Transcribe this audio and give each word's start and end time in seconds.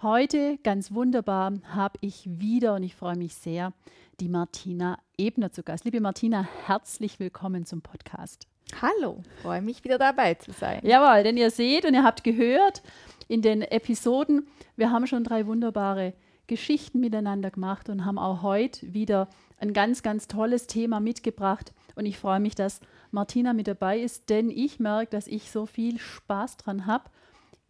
Heute 0.00 0.58
ganz 0.62 0.92
wunderbar 0.92 1.54
habe 1.74 1.98
ich 2.02 2.22
wieder 2.24 2.76
und 2.76 2.84
ich 2.84 2.94
freue 2.94 3.16
mich 3.16 3.34
sehr, 3.34 3.72
die 4.20 4.28
Martina 4.28 4.96
Ebner 5.16 5.50
zu 5.50 5.64
Gast. 5.64 5.84
Liebe 5.84 6.00
Martina, 6.00 6.46
herzlich 6.66 7.18
willkommen 7.18 7.66
zum 7.66 7.82
Podcast. 7.82 8.46
Hallo, 8.80 9.24
freue 9.42 9.60
mich 9.60 9.82
wieder 9.82 9.98
dabei 9.98 10.34
zu 10.34 10.52
sein. 10.52 10.78
Jawohl, 10.84 11.24
denn 11.24 11.36
ihr 11.36 11.50
seht 11.50 11.84
und 11.84 11.94
ihr 11.94 12.04
habt 12.04 12.22
gehört 12.22 12.84
in 13.26 13.42
den 13.42 13.60
Episoden, 13.60 14.46
wir 14.76 14.92
haben 14.92 15.08
schon 15.08 15.24
drei 15.24 15.48
wunderbare 15.48 16.14
Geschichten 16.46 17.00
miteinander 17.00 17.50
gemacht 17.50 17.88
und 17.88 18.04
haben 18.04 18.20
auch 18.20 18.42
heute 18.42 18.94
wieder 18.94 19.28
ein 19.58 19.72
ganz, 19.72 20.04
ganz 20.04 20.28
tolles 20.28 20.68
Thema 20.68 21.00
mitgebracht. 21.00 21.72
Und 21.96 22.06
ich 22.06 22.18
freue 22.18 22.38
mich, 22.38 22.54
dass 22.54 22.80
Martina 23.10 23.52
mit 23.52 23.66
dabei 23.66 23.98
ist, 23.98 24.30
denn 24.30 24.50
ich 24.50 24.78
merke, 24.78 25.10
dass 25.10 25.26
ich 25.26 25.50
so 25.50 25.66
viel 25.66 25.98
Spaß 25.98 26.56
dran 26.56 26.86
habe 26.86 27.10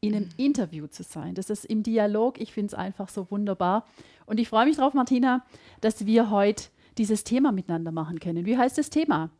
in 0.01 0.15
einem 0.15 0.29
Interview 0.37 0.87
zu 0.87 1.03
sein. 1.03 1.35
Das 1.35 1.51
ist 1.51 1.65
im 1.65 1.83
Dialog. 1.83 2.41
Ich 2.41 2.53
finde 2.53 2.69
es 2.69 2.75
einfach 2.75 3.09
so 3.09 3.31
wunderbar. 3.31 3.87
Und 4.27 4.39
ich 4.39 4.49
freue 4.49 4.67
mich 4.67 4.77
drauf, 4.77 4.95
Martina, 4.95 5.45
dass 5.81 6.07
wir 6.07 6.31
heute 6.31 6.65
dieses 6.99 7.25
Thema 7.25 7.53
miteinander 7.53 7.93
machen 7.93 8.21
können. 8.21 8.47
Wie 8.47 8.57
heißt 8.57 8.79
das 8.79 8.91
Thema? 8.91 9.31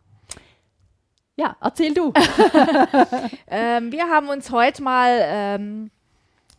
Ja, 1.37 1.57
erzähl 1.61 1.95
du. 1.95 2.13
ähm, 3.47 3.93
wir 3.93 4.09
haben 4.09 4.29
uns 4.29 4.51
heute 4.51 4.83
mal 4.83 5.19
ähm, 5.23 5.91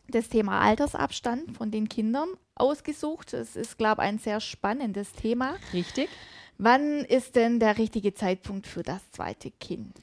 das 0.07 0.29
Thema 0.29 0.61
Altersabstand 0.61 1.57
von 1.57 1.69
den 1.69 1.89
Kindern 1.89 2.29
ausgesucht. 2.55 3.33
Es 3.33 3.57
ist, 3.57 3.77
glaube 3.77 4.01
ich, 4.01 4.07
ein 4.07 4.19
sehr 4.19 4.39
spannendes 4.39 5.11
Thema. 5.13 5.55
Richtig. 5.73 6.09
Wann 6.57 7.05
ist 7.05 7.35
denn 7.35 7.59
der 7.59 7.77
richtige 7.77 8.13
Zeitpunkt 8.13 8.67
für 8.67 8.83
das 8.83 9.11
zweite 9.11 9.51
Kind? 9.51 9.95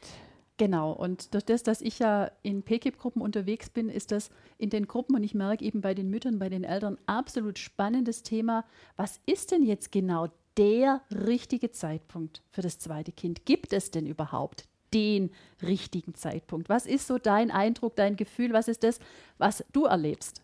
Genau, 0.59 0.93
und 0.93 1.35
durch 1.35 1.45
das, 1.45 1.63
dass 1.63 1.83
ich 1.83 1.99
ja 1.99 2.31
in 2.43 2.63
PKIP-Gruppen 2.63 3.21
unterwegs 3.21 3.69
bin, 3.69 3.91
ist 3.91 4.11
das 4.11 4.31
in 4.57 4.71
den 4.71 4.87
Gruppen 4.87 5.15
und 5.15 5.23
ich 5.23 5.35
merke 5.35 5.63
eben 5.63 5.83
bei 5.83 5.93
den 5.93 6.09
Müttern, 6.09 6.39
bei 6.39 6.49
den 6.49 6.65
Eltern 6.65 6.97
absolut 7.05 7.59
spannendes 7.59 8.23
Thema. 8.23 8.65
Was 8.97 9.21
ist 9.27 9.51
denn 9.53 9.63
jetzt 9.63 9.93
genau 9.93 10.29
der 10.57 11.03
richtige 11.11 11.71
Zeitpunkt 11.73 12.41
für 12.51 12.63
das 12.63 12.79
zweite 12.79 13.13
Kind? 13.13 13.45
Gibt 13.45 13.75
es 13.75 13.91
denn 13.91 14.07
überhaupt 14.07 14.65
den 14.95 15.31
richtigen 15.63 16.15
Zeitpunkt? 16.15 16.71
Was 16.71 16.87
ist 16.87 17.07
so 17.07 17.19
dein 17.19 17.51
Eindruck, 17.51 17.97
dein 17.97 18.17
Gefühl? 18.17 18.55
Was 18.55 18.69
ist 18.69 18.83
das, 18.83 18.99
was 19.37 19.63
du 19.73 19.85
erlebst? 19.85 20.41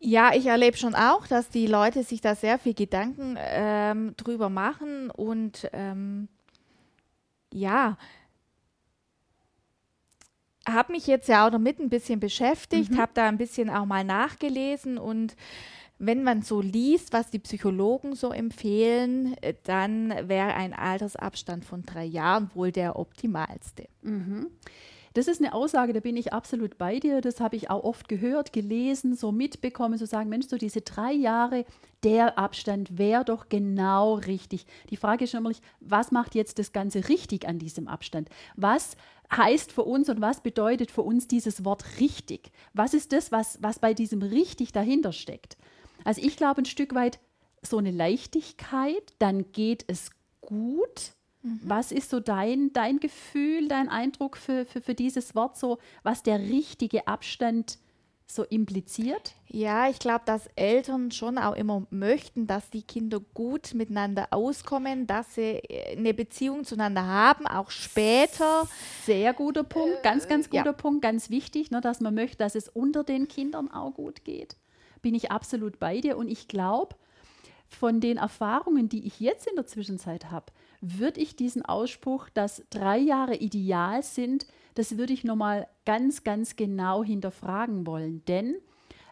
Ja, 0.00 0.32
ich 0.34 0.46
erlebe 0.46 0.78
schon 0.78 0.94
auch, 0.94 1.26
dass 1.26 1.50
die 1.50 1.66
Leute 1.66 2.02
sich 2.02 2.22
da 2.22 2.34
sehr 2.34 2.58
viel 2.58 2.74
Gedanken 2.74 3.36
ähm, 3.38 4.14
drüber 4.16 4.48
machen 4.48 5.10
und 5.10 5.68
ähm, 5.72 6.28
ja, 7.52 7.96
habe 10.68 10.92
mich 10.92 11.06
jetzt 11.06 11.28
ja 11.28 11.46
auch 11.46 11.50
damit 11.50 11.80
ein 11.80 11.88
bisschen 11.88 12.20
beschäftigt, 12.20 12.92
mhm. 12.92 12.98
habe 12.98 13.12
da 13.14 13.28
ein 13.28 13.38
bisschen 13.38 13.68
auch 13.70 13.84
mal 13.84 14.04
nachgelesen 14.04 14.98
und 14.98 15.36
wenn 15.98 16.24
man 16.24 16.42
so 16.42 16.60
liest, 16.60 17.12
was 17.12 17.30
die 17.30 17.38
Psychologen 17.38 18.16
so 18.16 18.32
empfehlen, 18.32 19.36
äh, 19.40 19.54
dann 19.62 20.10
wäre 20.28 20.54
ein 20.54 20.72
Altersabstand 20.72 21.64
von 21.64 21.82
drei 21.84 22.04
Jahren 22.04 22.50
wohl 22.54 22.72
der 22.72 22.98
optimalste. 22.98 23.86
Mhm. 24.02 24.48
Das 25.14 25.28
ist 25.28 25.40
eine 25.40 25.52
Aussage, 25.52 25.92
da 25.92 26.00
bin 26.00 26.16
ich 26.16 26.32
absolut 26.32 26.78
bei 26.78 26.98
dir. 26.98 27.20
Das 27.20 27.40
habe 27.40 27.56
ich 27.56 27.70
auch 27.70 27.84
oft 27.84 28.08
gehört, 28.08 28.52
gelesen, 28.52 29.14
so 29.14 29.32
mitbekommen, 29.32 29.98
so 29.98 30.06
sagen, 30.06 30.30
Mensch, 30.30 30.46
so 30.48 30.56
diese 30.56 30.80
drei 30.80 31.12
Jahre, 31.12 31.64
der 32.02 32.38
Abstand 32.38 32.98
wäre 32.98 33.24
doch 33.24 33.48
genau 33.48 34.14
richtig. 34.14 34.66
Die 34.90 34.96
Frage 34.96 35.24
ist 35.24 35.34
nämlich, 35.34 35.60
was 35.80 36.10
macht 36.10 36.34
jetzt 36.34 36.58
das 36.58 36.72
Ganze 36.72 37.08
richtig 37.08 37.46
an 37.46 37.58
diesem 37.58 37.88
Abstand? 37.88 38.28
Was 38.56 38.96
heißt 39.34 39.72
für 39.72 39.84
uns 39.84 40.08
und 40.08 40.20
was 40.20 40.42
bedeutet 40.42 40.90
für 40.90 41.02
uns 41.02 41.28
dieses 41.28 41.64
Wort 41.64 41.84
richtig? 42.00 42.50
Was 42.72 42.94
ist 42.94 43.12
das, 43.12 43.32
was, 43.32 43.58
was 43.62 43.78
bei 43.78 43.94
diesem 43.94 44.22
richtig 44.22 44.72
dahinter 44.72 45.12
steckt? 45.12 45.56
Also 46.04 46.22
ich 46.22 46.36
glaube 46.36 46.62
ein 46.62 46.66
Stück 46.66 46.94
weit 46.94 47.20
so 47.62 47.78
eine 47.78 47.92
Leichtigkeit, 47.92 49.14
dann 49.18 49.52
geht 49.52 49.84
es 49.86 50.10
gut 50.40 51.12
Mhm. 51.42 51.60
Was 51.64 51.92
ist 51.92 52.10
so 52.10 52.20
dein, 52.20 52.72
dein 52.72 53.00
Gefühl, 53.00 53.68
dein 53.68 53.88
Eindruck 53.88 54.36
für, 54.36 54.64
für, 54.64 54.80
für 54.80 54.94
dieses 54.94 55.34
Wort, 55.34 55.56
so 55.56 55.78
was 56.02 56.22
der 56.22 56.38
richtige 56.38 57.06
Abstand 57.06 57.78
so 58.26 58.44
impliziert? 58.44 59.34
Ja, 59.48 59.88
ich 59.88 59.98
glaube, 59.98 60.22
dass 60.24 60.48
Eltern 60.56 61.10
schon 61.10 61.38
auch 61.38 61.54
immer 61.54 61.86
möchten, 61.90 62.46
dass 62.46 62.70
die 62.70 62.82
Kinder 62.82 63.20
gut 63.34 63.74
miteinander 63.74 64.28
auskommen, 64.30 65.06
dass 65.06 65.34
sie 65.34 65.58
äh, 65.68 65.96
eine 65.96 66.14
Beziehung 66.14 66.64
zueinander 66.64 67.06
haben, 67.06 67.46
auch 67.46 67.70
später. 67.70 68.66
Sehr 69.04 69.34
guter 69.34 69.64
Punkt, 69.64 70.02
ganz, 70.02 70.28
ganz 70.28 70.48
guter 70.48 70.66
ja. 70.66 70.72
Punkt, 70.72 71.02
ganz 71.02 71.30
wichtig, 71.30 71.70
ne, 71.70 71.80
dass 71.80 72.00
man 72.00 72.14
möchte, 72.14 72.38
dass 72.38 72.54
es 72.54 72.68
unter 72.68 73.04
den 73.04 73.28
Kindern 73.28 73.70
auch 73.70 73.92
gut 73.92 74.24
geht. 74.24 74.56
Bin 75.02 75.14
ich 75.14 75.30
absolut 75.30 75.78
bei 75.78 76.00
dir 76.00 76.16
und 76.16 76.28
ich 76.28 76.48
glaube, 76.48 76.96
von 77.68 78.00
den 78.00 78.18
Erfahrungen, 78.18 78.88
die 78.88 79.06
ich 79.06 79.20
jetzt 79.20 79.46
in 79.46 79.56
der 79.56 79.66
Zwischenzeit 79.66 80.30
habe, 80.30 80.52
würde 80.82 81.20
ich 81.20 81.36
diesen 81.36 81.64
Ausspruch, 81.64 82.28
dass 82.28 82.64
drei 82.68 82.98
Jahre 82.98 83.36
ideal 83.36 84.02
sind, 84.02 84.46
das 84.74 84.98
würde 84.98 85.12
ich 85.12 85.24
nochmal 85.24 85.68
ganz, 85.86 86.24
ganz 86.24 86.56
genau 86.56 87.04
hinterfragen 87.04 87.86
wollen. 87.86 88.24
Denn 88.26 88.56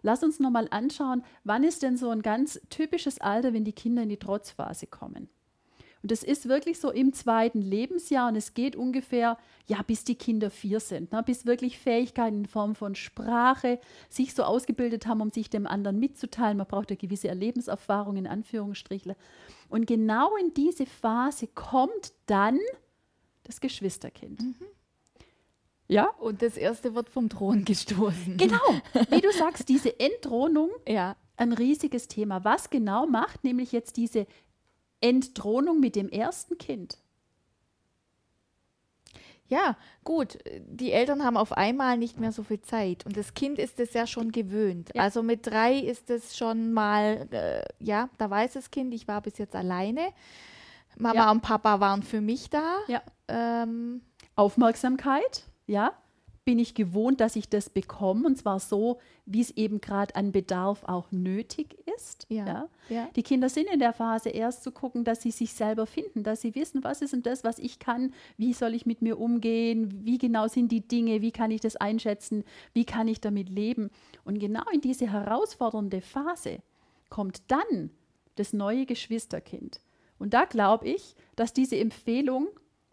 lass 0.02 0.22
uns 0.22 0.40
nochmal 0.40 0.66
anschauen, 0.70 1.22
wann 1.44 1.64
ist 1.64 1.82
denn 1.82 1.96
so 1.96 2.10
ein 2.10 2.22
ganz 2.22 2.60
typisches 2.70 3.20
Alter, 3.20 3.54
wenn 3.54 3.64
die 3.64 3.72
Kinder 3.72 4.02
in 4.02 4.08
die 4.08 4.18
Trotzphase 4.18 4.88
kommen? 4.88 5.30
Und 6.02 6.10
das 6.10 6.22
ist 6.22 6.48
wirklich 6.48 6.80
so 6.80 6.90
im 6.90 7.12
zweiten 7.12 7.60
Lebensjahr 7.60 8.28
und 8.28 8.36
es 8.36 8.54
geht 8.54 8.74
ungefähr, 8.74 9.36
ja, 9.66 9.82
bis 9.82 10.04
die 10.04 10.14
Kinder 10.14 10.50
vier 10.50 10.80
sind, 10.80 11.12
ne, 11.12 11.22
bis 11.22 11.44
wirklich 11.44 11.78
Fähigkeiten 11.78 12.38
in 12.38 12.46
Form 12.46 12.74
von 12.74 12.94
Sprache 12.94 13.78
sich 14.08 14.34
so 14.34 14.44
ausgebildet 14.44 15.06
haben, 15.06 15.20
um 15.20 15.30
sich 15.30 15.50
dem 15.50 15.66
anderen 15.66 15.98
mitzuteilen. 15.98 16.56
Man 16.56 16.66
braucht 16.66 16.90
ja 16.90 16.96
gewisse 16.96 17.28
Erlebenserfahrung 17.28 18.16
in 18.16 18.26
Anführungsstrichen. 18.26 19.14
Und 19.68 19.86
genau 19.86 20.36
in 20.36 20.54
diese 20.54 20.86
Phase 20.86 21.46
kommt 21.48 22.12
dann 22.26 22.58
das 23.44 23.60
Geschwisterkind. 23.60 24.40
Mhm. 24.40 24.66
Ja. 25.90 26.08
Und 26.18 26.40
das 26.40 26.56
erste 26.56 26.94
wird 26.94 27.08
vom 27.08 27.28
Thron 27.28 27.64
gestoßen. 27.64 28.36
Genau. 28.36 28.58
Wie 29.10 29.20
du 29.20 29.32
sagst, 29.32 29.68
diese 29.68 29.98
Entthronung, 29.98 30.70
ja. 30.86 31.16
ein 31.36 31.52
riesiges 31.52 32.06
Thema. 32.06 32.44
Was 32.44 32.70
genau 32.70 33.06
macht 33.06 33.42
nämlich 33.42 33.72
jetzt 33.72 33.96
diese 33.96 34.26
Entthronung 35.00 35.80
mit 35.80 35.96
dem 35.96 36.08
ersten 36.08 36.58
Kind. 36.58 36.98
Ja, 39.46 39.76
gut, 40.04 40.38
die 40.60 40.92
Eltern 40.92 41.24
haben 41.24 41.36
auf 41.36 41.52
einmal 41.52 41.98
nicht 41.98 42.20
mehr 42.20 42.30
so 42.30 42.44
viel 42.44 42.60
Zeit 42.60 43.04
und 43.04 43.16
das 43.16 43.34
Kind 43.34 43.58
ist 43.58 43.80
es 43.80 43.92
ja 43.94 44.06
schon 44.06 44.30
gewöhnt. 44.30 44.90
Ja. 44.94 45.02
Also 45.02 45.24
mit 45.24 45.44
drei 45.44 45.76
ist 45.76 46.08
es 46.08 46.36
schon 46.36 46.72
mal, 46.72 47.26
äh, 47.32 47.64
ja, 47.80 48.08
da 48.18 48.30
weiß 48.30 48.52
das 48.52 48.70
Kind, 48.70 48.94
ich 48.94 49.08
war 49.08 49.20
bis 49.22 49.38
jetzt 49.38 49.56
alleine. 49.56 50.12
Mama 50.96 51.14
ja. 51.14 51.30
und 51.32 51.40
Papa 51.40 51.80
waren 51.80 52.04
für 52.04 52.20
mich 52.20 52.48
da. 52.50 52.76
Ja. 52.86 53.02
Ähm, 53.26 54.02
Aufmerksamkeit, 54.36 55.42
ja 55.66 55.94
bin 56.50 56.58
ich 56.58 56.74
gewohnt, 56.74 57.20
dass 57.20 57.36
ich 57.36 57.48
das 57.48 57.70
bekomme 57.70 58.26
und 58.26 58.36
zwar 58.36 58.58
so, 58.58 58.98
wie 59.24 59.40
es 59.40 59.52
eben 59.52 59.80
gerade 59.80 60.16
an 60.16 60.32
Bedarf 60.32 60.82
auch 60.82 61.12
nötig 61.12 61.76
ist. 61.96 62.26
Ja, 62.28 62.44
ja. 62.44 62.68
ja, 62.88 63.08
Die 63.14 63.22
Kinder 63.22 63.48
sind 63.48 63.68
in 63.72 63.78
der 63.78 63.92
Phase 63.92 64.30
erst 64.30 64.64
zu 64.64 64.72
gucken, 64.72 65.04
dass 65.04 65.22
sie 65.22 65.30
sich 65.30 65.54
selber 65.54 65.86
finden, 65.86 66.24
dass 66.24 66.40
sie 66.40 66.56
wissen, 66.56 66.82
was 66.82 67.02
ist 67.02 67.12
denn 67.12 67.22
das, 67.22 67.44
was 67.44 67.60
ich 67.60 67.78
kann, 67.78 68.12
wie 68.36 68.52
soll 68.52 68.74
ich 68.74 68.84
mit 68.84 69.00
mir 69.00 69.20
umgehen, 69.20 70.04
wie 70.04 70.18
genau 70.18 70.48
sind 70.48 70.72
die 70.72 70.80
Dinge, 70.80 71.22
wie 71.22 71.30
kann 71.30 71.52
ich 71.52 71.60
das 71.60 71.76
einschätzen, 71.76 72.42
wie 72.72 72.84
kann 72.84 73.06
ich 73.06 73.20
damit 73.20 73.48
leben. 73.48 73.90
Und 74.24 74.40
genau 74.40 74.64
in 74.72 74.80
diese 74.80 75.06
herausfordernde 75.06 76.00
Phase 76.00 76.62
kommt 77.10 77.42
dann 77.46 77.90
das 78.34 78.52
neue 78.52 78.86
Geschwisterkind. 78.86 79.80
Und 80.18 80.34
da 80.34 80.46
glaube 80.46 80.88
ich, 80.88 81.14
dass 81.36 81.52
diese 81.52 81.76
Empfehlung 81.78 82.48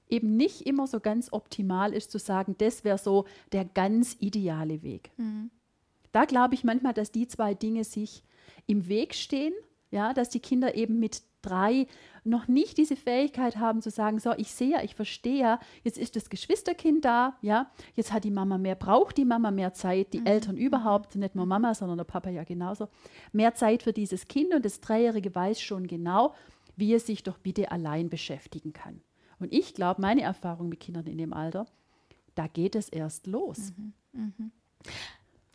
eben 0.10 0.36
nicht 0.36 0.62
immer 0.62 0.88
so 0.88 1.00
ganz 1.00 1.32
optimal 1.32 1.94
ist 1.94 2.12
zu 2.12 2.20
sagen, 2.20 2.56
das 2.58 2.84
wäre 2.84 2.98
so 2.98 3.26
der 3.52 3.66
ganz 3.66 4.16
ideale 4.20 4.84
Weg. 4.84 5.12
Mhm. 5.18 5.52
Da 6.12 6.26
glaube 6.26 6.56
ich 6.56 6.64
manchmal, 6.64 6.94
dass 6.94 7.12
die 7.12 7.28
zwei 7.28 7.54
Dinge 7.54 7.84
sich 7.84 8.24
im 8.66 8.88
Weg 8.88 9.14
stehen, 9.14 9.54
ja, 9.92 10.14
dass 10.14 10.30
die 10.30 10.40
Kinder 10.40 10.76
eben 10.76 11.00
mit 11.00 11.22
drei 11.42 11.88
noch 12.24 12.48
nicht 12.48 12.78
diese 12.78 12.96
Fähigkeit 12.96 13.58
haben 13.58 13.82
zu 13.82 13.90
sagen, 13.90 14.20
so, 14.20 14.34
ich 14.36 14.52
sehe 14.52 14.72
ja, 14.72 14.84
ich 14.84 14.96
verstehe 14.96 15.40
ja, 15.40 15.60
jetzt 15.84 15.98
ist 15.98 16.16
das 16.16 16.30
Geschwisterkind 16.30 17.06
da, 17.06 17.38
ja, 17.42 17.72
jetzt 17.96 18.12
hat 18.12 18.26
die 18.26 18.32
Mama 18.32 18.58
mehr, 18.58 18.76
braucht 18.76 19.18
die 19.18 19.26
Mama 19.26 19.52
mehr 19.52 19.74
Zeit, 19.74 20.14
die 20.14 20.20
mhm. 20.20 20.26
Eltern 20.26 20.58
überhaupt, 20.58 21.16
nicht 21.16 21.36
nur 21.36 21.46
Mama, 21.46 21.74
sondern 21.74 21.98
der 21.98 22.04
Papa 22.04 22.30
ja 22.30 22.44
genauso, 22.44 22.90
mehr 23.32 23.56
Zeit 23.56 23.84
für 23.84 23.94
dieses 23.94 24.28
Kind 24.28 24.54
und 24.54 24.66
das 24.66 24.82
Dreijährige 24.82 25.34
weiß 25.34 25.62
schon 25.62 25.88
genau, 25.88 26.34
wie 26.76 26.94
es 26.94 27.08
sich 27.08 27.24
doch 27.24 27.38
bitte 27.38 27.72
allein 27.72 28.10
beschäftigen 28.10 28.74
kann. 28.74 29.02
Und 29.40 29.54
ich 29.54 29.74
glaube, 29.74 30.02
meine 30.02 30.22
Erfahrung 30.22 30.70
mit 30.70 30.80
Kindern 30.80 31.06
in 31.08 31.18
dem 31.18 31.34
Alter, 31.34 31.68
da 32.36 32.48
geht 32.48 32.76
es 32.76 32.90
erst 32.90 33.28
los. 33.28 33.74
Mhm. 33.78 33.94
Mhm. 34.14 34.52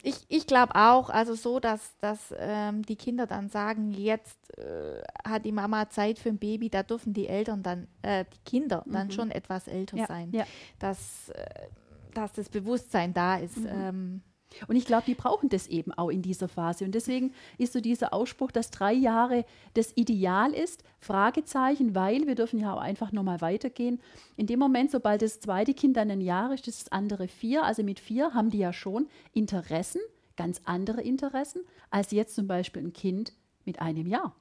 Ich, 0.05 0.17
ich 0.29 0.49
glaube 0.49 0.75
auch, 0.75 1.11
also 1.11 1.35
so, 1.35 1.61
dass, 1.61 1.97
dass 1.99 2.35
ähm, 2.37 2.83
die 2.83 2.97
Kinder 2.97 3.29
dann 3.29 3.49
sagen, 3.49 3.93
jetzt 3.93 4.59
äh, 4.59 5.01
hat 5.25 5.45
die 5.45 5.53
Mama 5.53 5.89
Zeit 5.91 6.19
für 6.19 6.31
ein 6.31 6.39
Baby, 6.39 6.71
da 6.71 6.83
dürfen 6.83 7.13
die 7.13 7.29
Eltern 7.29 7.63
dann, 7.63 7.87
äh, 8.03 8.25
die 8.25 8.51
Kinder 8.51 8.83
mhm. 8.85 8.93
dann 8.93 9.11
schon 9.13 9.31
etwas 9.31 9.69
älter 9.69 9.97
ja, 9.97 10.07
sein. 10.07 10.33
Ja. 10.33 10.45
Dass, 10.81 11.29
äh, 11.29 11.69
dass 12.15 12.33
das 12.33 12.49
Bewusstsein 12.49 13.15
da 13.15 13.37
ist. 13.37 13.59
Mhm. 13.59 13.69
Ähm, 13.69 14.23
und 14.69 14.77
ich 14.77 14.85
glaube, 14.85 15.05
die 15.07 15.15
brauchen 15.15 15.49
das 15.49 15.67
eben 15.67 15.93
auch 15.93 16.09
in 16.09 16.23
dieser 16.23 16.49
Phase. 16.49 16.85
Und 16.85 16.95
deswegen 16.95 17.33
ist 17.59 17.73
so 17.73 17.81
dieser 17.81 18.13
Ausspruch, 18.13 18.51
dass 18.51 18.71
drei 18.71 18.93
Jahre 18.93 19.45
das 19.75 19.97
Ideal 19.97 20.53
ist, 20.53 20.85
Fragezeichen, 21.01 21.95
weil 21.95 22.27
wir 22.27 22.35
dürfen 22.35 22.61
ja 22.61 22.75
auch 22.75 22.81
einfach 22.81 23.13
nochmal 23.13 23.41
weitergehen. 23.41 24.01
In 24.37 24.47
dem 24.47 24.59
Moment, 24.59 24.91
sobald 24.91 25.23
das 25.23 25.41
zweite 25.41 25.75
Kind 25.75 25.97
dann 25.97 26.11
ein 26.11 26.21
Jahr 26.21 26.53
ist, 26.53 26.69
ist 26.69 26.83
das 26.83 26.93
andere 26.93 27.29
vier. 27.29 27.65
Also 27.65 27.83
mit 27.83 28.01
vier 28.01 28.35
haben 28.35 28.51
die 28.51 28.59
ja 28.59 28.73
schon 28.73 29.09
Interessen, 29.33 30.01
ganz 30.37 30.61
andere 30.65 31.03
Interessen, 31.03 31.63
als 31.91 32.11
jetzt 32.13 32.35
zum 32.35 32.47
Beispiel 32.47 32.83
ein 32.83 32.93
Kind 32.93 33.33
mit 33.65 33.81
einem 33.81 34.07
Jahr. 34.07 34.35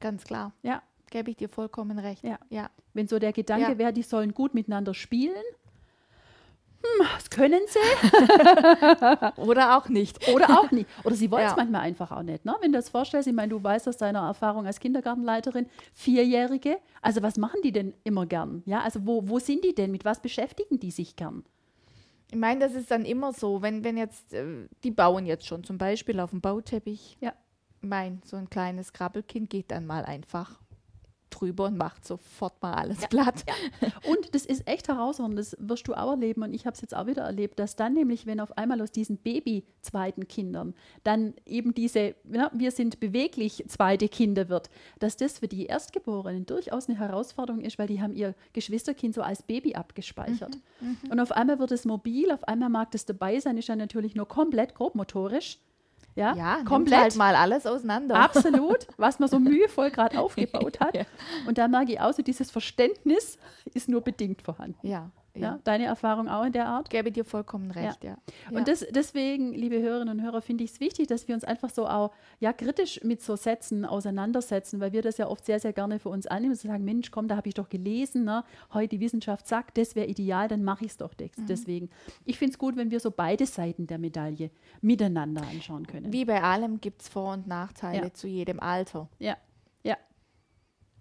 Ganz 0.00 0.24
klar. 0.24 0.52
Ja. 0.62 0.82
Gebe 1.10 1.30
ich 1.30 1.36
dir 1.36 1.48
vollkommen 1.48 1.98
recht. 1.98 2.22
Ja. 2.22 2.38
ja. 2.50 2.70
Wenn 2.92 3.08
so 3.08 3.18
der 3.18 3.32
Gedanke 3.32 3.72
ja. 3.72 3.78
wäre, 3.78 3.92
die 3.92 4.02
sollen 4.02 4.34
gut 4.34 4.52
miteinander 4.52 4.92
spielen, 4.92 5.42
hm, 6.82 7.06
das 7.14 7.30
können 7.30 7.60
sie. 7.66 9.40
Oder 9.40 9.76
auch 9.76 9.88
nicht. 9.88 10.28
Oder 10.28 10.60
auch 10.60 10.70
nicht. 10.70 10.88
Oder 11.04 11.16
sie 11.16 11.30
wollen 11.30 11.44
es 11.44 11.50
ja. 11.50 11.56
manchmal 11.56 11.80
einfach 11.82 12.12
auch 12.12 12.22
nicht. 12.22 12.44
Ne? 12.44 12.54
Wenn 12.60 12.72
du 12.72 12.78
das 12.78 12.88
vorstellst, 12.88 13.26
ich 13.26 13.34
meine, 13.34 13.48
du 13.48 13.62
weißt 13.62 13.88
aus 13.88 13.96
deiner 13.96 14.20
Erfahrung 14.20 14.66
als 14.66 14.78
Kindergartenleiterin, 14.78 15.66
Vierjährige, 15.92 16.78
also 17.02 17.22
was 17.22 17.36
machen 17.36 17.60
die 17.64 17.72
denn 17.72 17.94
immer 18.04 18.26
gern? 18.26 18.62
Ja, 18.64 18.80
also 18.82 19.04
wo, 19.06 19.28
wo 19.28 19.38
sind 19.40 19.64
die 19.64 19.74
denn? 19.74 19.90
Mit 19.90 20.04
was 20.04 20.20
beschäftigen 20.20 20.78
die 20.78 20.92
sich 20.92 21.16
gern? 21.16 21.44
Ich 22.30 22.38
meine, 22.38 22.60
das 22.60 22.74
ist 22.74 22.90
dann 22.90 23.04
immer 23.04 23.32
so, 23.32 23.62
wenn, 23.62 23.82
wenn 23.84 23.96
jetzt, 23.96 24.32
äh, 24.34 24.68
die 24.84 24.90
bauen 24.90 25.26
jetzt 25.26 25.46
schon 25.46 25.64
zum 25.64 25.78
Beispiel 25.78 26.20
auf 26.20 26.30
dem 26.30 26.40
Bauteppich. 26.40 27.16
Ja. 27.20 27.32
Mein, 27.80 28.20
so 28.24 28.36
ein 28.36 28.50
kleines 28.50 28.92
Krabbelkind 28.92 29.50
geht 29.50 29.70
dann 29.70 29.86
mal 29.86 30.04
einfach 30.04 30.60
drüber 31.38 31.66
und 31.66 31.76
macht 31.76 32.04
sofort 32.06 32.60
mal 32.62 32.74
alles 32.74 33.02
ja, 33.02 33.08
platt. 33.08 33.44
Ja. 33.46 33.88
Und 34.10 34.34
das 34.34 34.46
ist 34.46 34.66
echt 34.66 34.88
herausfordernd, 34.88 35.38
das 35.38 35.56
wirst 35.58 35.86
du 35.88 35.94
auch 35.94 36.10
erleben 36.10 36.42
und 36.42 36.54
ich 36.54 36.66
habe 36.66 36.74
es 36.74 36.80
jetzt 36.80 36.94
auch 36.94 37.06
wieder 37.06 37.22
erlebt, 37.22 37.58
dass 37.58 37.76
dann 37.76 37.94
nämlich, 37.94 38.26
wenn 38.26 38.40
auf 38.40 38.56
einmal 38.56 38.80
aus 38.80 38.90
diesen 38.90 39.18
Baby-zweiten 39.18 40.28
Kindern 40.28 40.74
dann 41.04 41.34
eben 41.46 41.74
diese, 41.74 42.14
ja, 42.30 42.50
wir 42.52 42.70
sind 42.70 43.00
beweglich 43.00 43.64
zweite 43.68 44.08
Kinder 44.08 44.48
wird, 44.48 44.70
dass 44.98 45.16
das 45.16 45.38
für 45.38 45.48
die 45.48 45.66
Erstgeborenen 45.66 46.46
durchaus 46.46 46.88
eine 46.88 46.98
Herausforderung 46.98 47.62
ist, 47.62 47.78
weil 47.78 47.86
die 47.86 48.00
haben 48.00 48.14
ihr 48.14 48.34
Geschwisterkind 48.52 49.14
so 49.14 49.22
als 49.22 49.42
Baby 49.42 49.74
abgespeichert. 49.74 50.56
Mhm, 50.80 50.98
mhm. 51.02 51.10
und 51.10 51.20
auf 51.20 51.32
einmal 51.32 51.58
wird 51.58 51.72
es 51.72 51.84
mobil, 51.84 52.30
auf 52.32 52.44
einmal 52.44 52.70
mag 52.70 52.90
das 52.92 53.04
dabei 53.04 53.38
sein, 53.40 53.56
ist 53.58 53.68
ja 53.68 53.76
natürlich 53.76 54.14
nur 54.14 54.28
komplett 54.28 54.74
grobmotorisch 54.74 55.58
ja, 56.14 56.34
ja 56.34 56.58
komplett. 56.64 57.00
halt 57.00 57.16
mal 57.16 57.36
alles 57.36 57.66
auseinander. 57.66 58.16
Absolut, 58.16 58.86
was 58.96 59.18
man 59.18 59.28
so 59.28 59.38
mühevoll 59.40 59.90
gerade 59.90 60.18
aufgebaut 60.18 60.80
hat. 60.80 60.94
ja. 60.96 61.04
Und 61.46 61.58
da 61.58 61.68
merke 61.68 61.92
ich 61.92 62.00
auch 62.00 62.12
so, 62.12 62.22
dieses 62.22 62.50
Verständnis 62.50 63.38
ist 63.74 63.88
nur 63.88 64.00
bedingt 64.00 64.42
vorhanden. 64.42 64.86
Ja. 64.86 65.10
Ja. 65.42 65.58
Deine 65.64 65.86
Erfahrung 65.86 66.28
auch 66.28 66.44
in 66.44 66.52
der 66.52 66.66
Art? 66.66 66.90
Gebe 66.90 67.10
dir 67.12 67.24
vollkommen 67.24 67.70
recht, 67.70 68.02
ja. 68.04 68.16
ja. 68.50 68.58
Und 68.58 68.68
das, 68.68 68.86
deswegen, 68.90 69.52
liebe 69.52 69.80
Hörerinnen 69.80 70.18
und 70.18 70.24
Hörer, 70.24 70.40
finde 70.40 70.64
ich 70.64 70.72
es 70.72 70.80
wichtig, 70.80 71.06
dass 71.06 71.28
wir 71.28 71.34
uns 71.34 71.44
einfach 71.44 71.70
so 71.70 71.86
auch 71.86 72.12
ja, 72.40 72.52
kritisch 72.52 73.02
mit 73.02 73.22
so 73.22 73.36
Sätzen 73.36 73.84
auseinandersetzen, 73.84 74.80
weil 74.80 74.92
wir 74.92 75.02
das 75.02 75.18
ja 75.18 75.28
oft 75.28 75.44
sehr, 75.44 75.60
sehr 75.60 75.72
gerne 75.72 75.98
für 75.98 76.08
uns 76.08 76.26
annehmen 76.26 76.52
und 76.52 76.60
sagen, 76.60 76.84
Mensch, 76.84 77.10
komm, 77.10 77.28
da 77.28 77.36
habe 77.36 77.48
ich 77.48 77.54
doch 77.54 77.68
gelesen, 77.68 78.24
ne? 78.24 78.44
heute 78.72 78.88
die 78.88 79.00
Wissenschaft 79.00 79.46
sagt, 79.46 79.78
das 79.78 79.94
wäre 79.94 80.06
ideal, 80.06 80.48
dann 80.48 80.64
mache 80.64 80.84
ich 80.84 80.92
es 80.92 80.96
doch 80.96 81.12
mhm. 81.18 81.46
deswegen. 81.46 81.90
Ich 82.24 82.38
finde 82.38 82.52
es 82.52 82.58
gut, 82.58 82.76
wenn 82.76 82.90
wir 82.90 83.00
so 83.00 83.10
beide 83.10 83.46
Seiten 83.46 83.86
der 83.86 83.98
Medaille 83.98 84.50
miteinander 84.80 85.42
anschauen 85.42 85.86
können. 85.86 86.12
Wie 86.12 86.24
bei 86.24 86.42
allem 86.42 86.80
gibt 86.80 87.02
es 87.02 87.08
Vor- 87.08 87.32
und 87.32 87.46
Nachteile 87.46 88.12
zu 88.12 88.26
jedem 88.28 88.60
Alter. 88.60 89.08
Ja, 89.18 89.30
ja. 89.30 89.36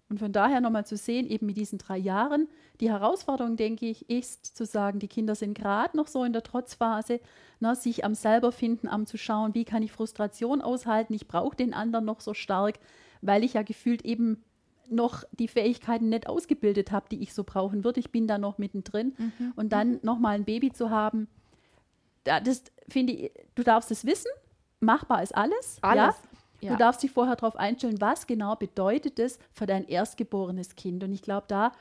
Und 0.09 0.19
von 0.19 0.31
daher 0.31 0.61
nochmal 0.61 0.85
zu 0.85 0.95
sehen, 0.95 1.27
eben 1.27 1.45
mit 1.45 1.57
diesen 1.57 1.79
drei 1.79 1.97
Jahren, 1.97 2.47
die 2.79 2.89
Herausforderung, 2.89 3.57
denke 3.57 3.87
ich, 3.87 4.09
ist 4.09 4.45
zu 4.45 4.65
sagen, 4.65 4.99
die 4.99 5.09
Kinder 5.09 5.35
sind 5.35 5.53
gerade 5.57 5.97
noch 5.97 6.07
so 6.07 6.23
in 6.23 6.31
der 6.31 6.43
Trotzphase, 6.43 7.19
ne, 7.59 7.75
sich 7.75 8.05
am 8.05 8.15
selber 8.15 8.51
finden, 8.53 8.87
am 8.87 9.05
zu 9.05 9.17
schauen, 9.17 9.53
wie 9.53 9.65
kann 9.65 9.83
ich 9.83 9.91
Frustration 9.91 10.61
aushalten, 10.61 11.13
ich 11.13 11.27
brauche 11.27 11.57
den 11.57 11.73
anderen 11.73 12.05
noch 12.05 12.21
so 12.21 12.33
stark, 12.33 12.79
weil 13.21 13.43
ich 13.43 13.53
ja 13.53 13.63
gefühlt 13.63 14.05
eben 14.05 14.43
noch 14.89 15.25
die 15.31 15.49
Fähigkeiten 15.49 16.07
nicht 16.07 16.27
ausgebildet 16.27 16.91
habe, 16.91 17.07
die 17.09 17.21
ich 17.21 17.33
so 17.33 17.43
brauchen 17.43 17.83
würde. 17.83 17.99
Ich 17.99 18.11
bin 18.11 18.25
da 18.25 18.37
noch 18.37 18.57
mittendrin. 18.57 19.13
Mhm. 19.17 19.53
Und 19.57 19.73
dann 19.73 19.93
mhm. 19.93 19.99
nochmal 20.03 20.35
ein 20.35 20.45
Baby 20.45 20.71
zu 20.71 20.89
haben, 20.89 21.27
das 22.23 22.63
finde 22.87 23.13
ich, 23.13 23.31
du 23.55 23.63
darfst 23.63 23.91
es 23.91 24.05
wissen, 24.05 24.31
machbar 24.79 25.23
ist 25.23 25.35
alles. 25.35 25.77
Alles. 25.81 26.15
Ja? 26.15 26.36
Ja. 26.61 26.71
Du 26.71 26.77
darfst 26.77 27.03
dich 27.03 27.11
vorher 27.11 27.35
darauf 27.35 27.55
einstellen, 27.55 28.01
was 28.01 28.27
genau 28.27 28.55
bedeutet 28.55 29.19
es 29.19 29.39
für 29.51 29.65
dein 29.65 29.87
erstgeborenes 29.87 30.75
Kind. 30.75 31.03
Und 31.03 31.11
ich 31.11 31.21
glaube, 31.21 31.45
da 31.47 31.71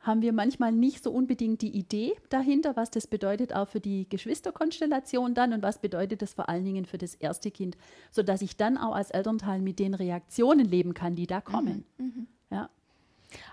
haben 0.00 0.22
wir 0.22 0.32
manchmal 0.32 0.72
nicht 0.72 1.04
so 1.04 1.10
unbedingt 1.10 1.60
die 1.60 1.76
Idee 1.76 2.14
dahinter, 2.30 2.74
was 2.74 2.90
das 2.90 3.06
bedeutet 3.06 3.54
auch 3.54 3.68
für 3.68 3.80
die 3.80 4.08
Geschwisterkonstellation 4.08 5.34
dann 5.34 5.52
und 5.52 5.62
was 5.62 5.78
bedeutet 5.78 6.22
das 6.22 6.34
vor 6.34 6.48
allen 6.48 6.64
Dingen 6.64 6.86
für 6.86 6.98
das 6.98 7.14
erste 7.14 7.50
Kind, 7.50 7.76
sodass 8.10 8.40
ich 8.40 8.56
dann 8.56 8.78
auch 8.78 8.94
als 8.94 9.10
Elternteil 9.10 9.60
mit 9.60 9.78
den 9.78 9.92
Reaktionen 9.94 10.66
leben 10.66 10.94
kann, 10.94 11.16
die 11.16 11.26
da 11.26 11.40
kommen. 11.40 11.84
Mhm. 11.98 12.04
Mhm. 12.04 12.26
Ja. 12.50 12.70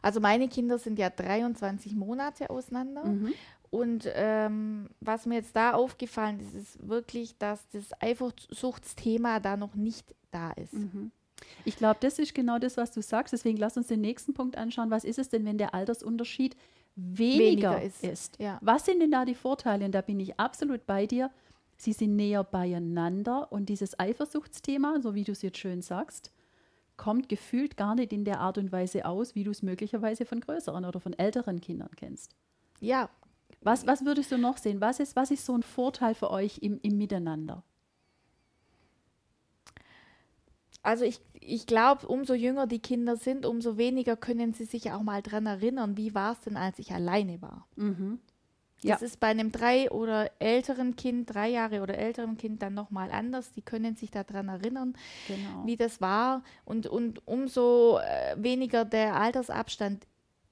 Also 0.01 0.19
meine 0.19 0.47
Kinder 0.47 0.79
sind 0.79 0.97
ja 0.97 1.09
23 1.09 1.95
Monate 1.95 2.49
auseinander. 2.49 3.03
Mhm. 3.05 3.33
Und 3.69 4.09
ähm, 4.13 4.89
was 5.01 5.25
mir 5.25 5.35
jetzt 5.35 5.55
da 5.55 5.73
aufgefallen 5.73 6.39
ist, 6.39 6.55
ist 6.55 6.87
wirklich, 6.87 7.37
dass 7.37 7.67
das 7.69 7.89
Eifersuchtsthema 7.99 9.39
da 9.39 9.57
noch 9.57 9.75
nicht 9.75 10.15
da 10.31 10.51
ist. 10.51 10.73
Mhm. 10.73 11.11
Ich 11.65 11.75
glaube, 11.75 11.97
das 11.99 12.19
ist 12.19 12.33
genau 12.33 12.59
das, 12.59 12.77
was 12.77 12.91
du 12.91 13.01
sagst. 13.01 13.33
Deswegen 13.33 13.57
lass 13.57 13.77
uns 13.77 13.87
den 13.87 14.01
nächsten 14.01 14.33
Punkt 14.33 14.57
anschauen. 14.57 14.89
Was 14.89 15.03
ist 15.03 15.19
es 15.19 15.29
denn, 15.29 15.45
wenn 15.45 15.57
der 15.57 15.73
Altersunterschied 15.73 16.55
weniger, 16.95 17.73
weniger 17.73 17.81
ist? 17.81 18.03
ist? 18.03 18.39
Ja. 18.39 18.57
Was 18.61 18.85
sind 18.85 19.01
denn 19.01 19.11
da 19.11 19.25
die 19.25 19.35
Vorteile? 19.35 19.85
Und 19.85 19.91
da 19.91 20.01
bin 20.01 20.19
ich 20.19 20.39
absolut 20.39 20.85
bei 20.85 21.05
dir. 21.05 21.29
Sie 21.75 21.93
sind 21.93 22.15
näher 22.15 22.43
beieinander 22.43 23.51
und 23.51 23.69
dieses 23.69 23.99
Eifersuchtsthema, 23.99 24.99
so 24.99 25.13
wie 25.13 25.23
du 25.23 25.31
es 25.31 25.43
jetzt 25.43 25.59
schön 25.59 25.83
sagst, 25.83 26.31
kommt 26.97 27.29
gefühlt 27.29 27.77
gar 27.77 27.93
nicht 27.93 28.11
in 28.11 28.25
der 28.25 28.39
Art 28.39 28.57
und 28.57 28.71
Weise 28.71 29.05
aus, 29.05 29.35
wie 29.35 29.43
du 29.43 29.51
es 29.51 29.61
möglicherweise 29.61 30.25
von 30.25 30.39
größeren 30.39 30.85
oder 30.85 30.99
von 30.99 31.13
älteren 31.13 31.61
Kindern 31.61 31.91
kennst. 31.95 32.35
Ja. 32.79 33.09
Was, 33.67 33.85
was 33.85 34.05
würdest 34.05 34.31
du 34.31 34.37
noch 34.37 34.57
sehen? 34.57 34.79
Was 34.79 35.01
ist, 35.01 35.17
was 35.17 35.29
ist 35.29 35.45
so 35.45 35.53
ein 35.53 35.61
Vorteil 35.61 36.15
für 36.15 36.31
euch 36.31 36.59
im, 36.59 36.79
im 36.83 36.97
Miteinander? 36.97 37.63
Also 40.83 41.03
ich, 41.03 41.19
ich 41.33 41.67
glaube, 41.67 42.07
umso 42.07 42.33
jünger 42.33 42.65
die 42.65 42.79
Kinder 42.79 43.17
sind, 43.17 43.45
umso 43.45 43.77
weniger 43.77 44.15
können 44.15 44.53
sie 44.53 44.63
sich 44.63 44.93
auch 44.93 45.01
mal 45.01 45.21
daran 45.21 45.47
erinnern, 45.47 45.97
wie 45.97 46.15
war 46.15 46.31
es 46.31 46.39
denn, 46.39 46.55
als 46.55 46.79
ich 46.79 46.93
alleine 46.93 47.41
war. 47.41 47.67
Mhm. 47.75 48.19
Das 48.83 49.01
ja. 49.01 49.05
ist 49.05 49.19
bei 49.19 49.27
einem 49.27 49.51
drei 49.51 49.91
oder 49.91 50.31
älteren 50.39 50.95
Kind, 50.95 51.33
drei 51.33 51.49
Jahre 51.49 51.81
oder 51.81 51.97
älteren 51.97 52.37
Kind 52.37 52.61
dann 52.61 52.73
nochmal 52.73 53.11
anders. 53.11 53.51
Die 53.51 53.63
können 53.63 53.97
sich 53.97 54.11
daran 54.11 54.47
erinnern, 54.47 54.93
genau. 55.27 55.65
wie 55.65 55.75
das 55.75 55.99
war. 55.99 56.41
Und, 56.63 56.87
und 56.87 57.27
umso 57.27 57.97
äh, 57.97 58.35
weniger 58.37 58.85
der 58.85 59.17
Altersabstand 59.17 60.07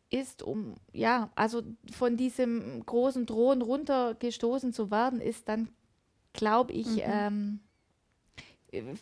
ist, 0.09 0.43
um, 0.43 0.75
ja, 0.93 1.29
also 1.35 1.63
von 1.91 2.17
diesem 2.17 2.85
großen 2.85 3.25
Drohen 3.25 3.61
runtergestoßen 3.61 4.73
zu 4.73 4.91
werden, 4.91 5.19
ist 5.21 5.49
dann, 5.49 5.69
glaube 6.33 6.73
ich, 6.73 6.87
mhm. 6.87 7.01
ähm, 7.03 7.59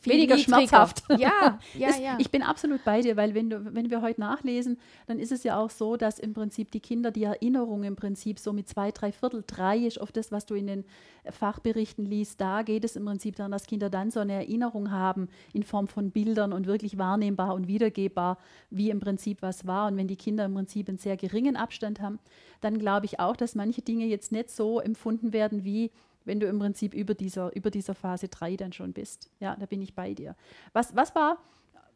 weniger 0.03 0.38
schmerzhaft. 0.38 1.03
Ja, 1.18 1.60
ja, 1.77 1.89
es, 1.89 2.00
ja. 2.00 2.18
Ich 2.20 2.32
bin 2.32 2.42
absolut 2.42 2.84
bei 2.84 3.01
dir, 3.01 3.15
weil 3.15 3.34
wenn, 3.34 3.50
du, 3.50 3.74
wenn 3.74 3.89
wir 3.89 4.01
heute 4.01 4.20
nachlesen, 4.20 4.77
dann 5.08 5.20
ist 5.20 5.32
es 5.32 5.44
ja 5.44 5.58
auch 5.58 5.70
so, 5.70 5.96
dass 5.96 6.20
im 6.20 6.34
Prinzip 6.34 6.72
die 6.72 6.80
Kinder 6.80 7.12
die 7.12 7.24
Erinnerung 7.24 7.84
im 7.84 7.96
Prinzip 7.96 8.39
so 8.39 8.51
mit 8.51 8.68
zwei, 8.68 8.92
drei 8.92 9.12
Viertel, 9.12 9.44
drei 9.46 9.77
ist 9.77 10.01
auf 10.01 10.12
das, 10.12 10.32
was 10.32 10.46
du 10.46 10.56
in 10.56 10.68
den 10.68 10.86
Fachberichten 11.30 12.06
liest. 12.06 12.42
Da 12.42 12.63
geht 12.63 12.84
es 12.84 12.96
im 12.96 13.06
Prinzip 13.06 13.36
daran, 13.36 13.51
dass 13.51 13.65
Kinder 13.65 13.89
dann 13.89 14.12
so 14.12 14.20
eine 14.20 14.34
Erinnerung 14.34 14.92
haben 14.92 15.30
in 15.53 15.63
Form 15.63 15.88
von 15.88 16.12
Bildern 16.12 16.53
und 16.53 16.68
wirklich 16.68 16.98
wahrnehmbar 16.98 17.53
und 17.53 17.68
wiedergebbar, 17.68 18.38
wie 18.70 18.89
im 18.89 19.00
Prinzip 19.00 19.42
was 19.42 19.65
war. 19.68 19.88
Und 19.88 19.98
wenn 19.98 20.08
die 20.08 20.15
Kinder 20.15 20.46
im 20.46 20.53
Prinzip 20.53 20.89
einen 20.89 20.98
sehr 20.98 21.18
geringen 21.18 21.56
Abstand 21.56 22.01
haben, 22.01 22.20
dann 22.62 22.80
glaube 22.80 23.06
ich 23.06 23.20
auch, 23.20 23.36
dass 23.36 23.56
manche 23.56 23.82
Dinge 23.82 24.06
jetzt 24.06 24.32
nicht 24.32 24.50
so 24.50 24.80
empfunden 24.80 25.34
werden 25.34 25.63
wie 25.63 25.92
wenn 26.25 26.39
du 26.39 26.48
im 26.48 26.60
Prinzip 26.60 26.94
über 26.94 27.13
dieser, 27.13 27.56
über 27.56 27.72
dieser 27.72 27.96
Phase 27.96 28.27
3 28.27 28.58
dann 28.58 28.74
schon 28.74 28.94
bist. 28.94 29.30
Ja, 29.39 29.56
da 29.56 29.65
bin 29.65 29.82
ich 29.82 29.96
bei 29.96 30.13
dir. 30.13 30.36
Was, 30.74 30.96
was 30.96 31.13
war, 31.15 31.38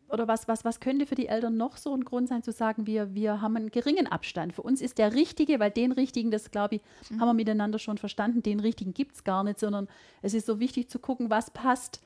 oder 0.10 0.28
was, 0.28 0.48
was, 0.48 0.64
was 0.64 0.80
könnte 0.80 1.06
für 1.06 1.16
die 1.16 1.28
Eltern 1.28 1.58
noch 1.58 1.78
so 1.78 1.94
ein 1.94 2.06
Grund 2.06 2.30
sein, 2.30 2.44
zu 2.44 2.52
sagen, 2.52 2.88
wir, 2.88 3.14
wir 3.14 3.42
haben 3.42 3.58
einen 3.58 3.72
geringen 3.72 4.08
Abstand. 4.08 4.54
Für 4.54 4.62
uns 4.62 4.82
ist 4.82 4.98
der 4.98 5.14
richtige, 5.14 5.60
weil 5.60 5.72
den 5.72 5.92
richtigen, 5.92 6.32
das 6.32 6.52
glaube 6.52 6.76
ich, 6.76 6.82
mhm. 7.10 7.20
haben 7.20 7.30
wir 7.30 7.34
miteinander 7.34 7.80
schon 7.80 7.98
verstanden, 7.98 8.42
den 8.42 8.60
richtigen 8.60 8.94
gibt 8.94 9.16
es 9.16 9.24
gar 9.24 9.44
nicht, 9.44 9.60
sondern 9.60 9.88
es 10.22 10.34
ist 10.34 10.46
so 10.46 10.60
wichtig 10.60 10.90
zu 10.90 11.00
gucken, 11.00 11.30
was 11.30 11.52
passt 11.52 12.02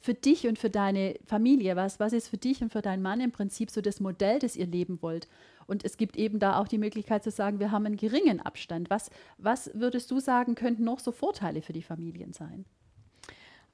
für 0.00 0.14
dich 0.14 0.46
und 0.46 0.58
für 0.58 0.70
deine 0.70 1.16
Familie, 1.24 1.76
was, 1.76 1.98
was 1.98 2.12
ist 2.12 2.28
für 2.28 2.36
dich 2.36 2.62
und 2.62 2.70
für 2.70 2.82
deinen 2.82 3.02
Mann 3.02 3.20
im 3.20 3.32
Prinzip 3.32 3.70
so 3.70 3.80
das 3.80 4.00
Modell, 4.00 4.38
das 4.38 4.56
ihr 4.56 4.66
leben 4.66 5.00
wollt. 5.02 5.28
Und 5.66 5.84
es 5.84 5.96
gibt 5.96 6.16
eben 6.16 6.38
da 6.38 6.58
auch 6.58 6.68
die 6.68 6.78
Möglichkeit 6.78 7.24
zu 7.24 7.30
sagen, 7.30 7.58
wir 7.58 7.70
haben 7.70 7.86
einen 7.86 7.96
geringen 7.96 8.40
Abstand. 8.40 8.90
Was, 8.90 9.10
was 9.38 9.70
würdest 9.74 10.10
du 10.10 10.20
sagen, 10.20 10.54
könnten 10.54 10.84
noch 10.84 11.00
so 11.00 11.12
Vorteile 11.12 11.62
für 11.62 11.72
die 11.72 11.82
Familien 11.82 12.32
sein? 12.32 12.64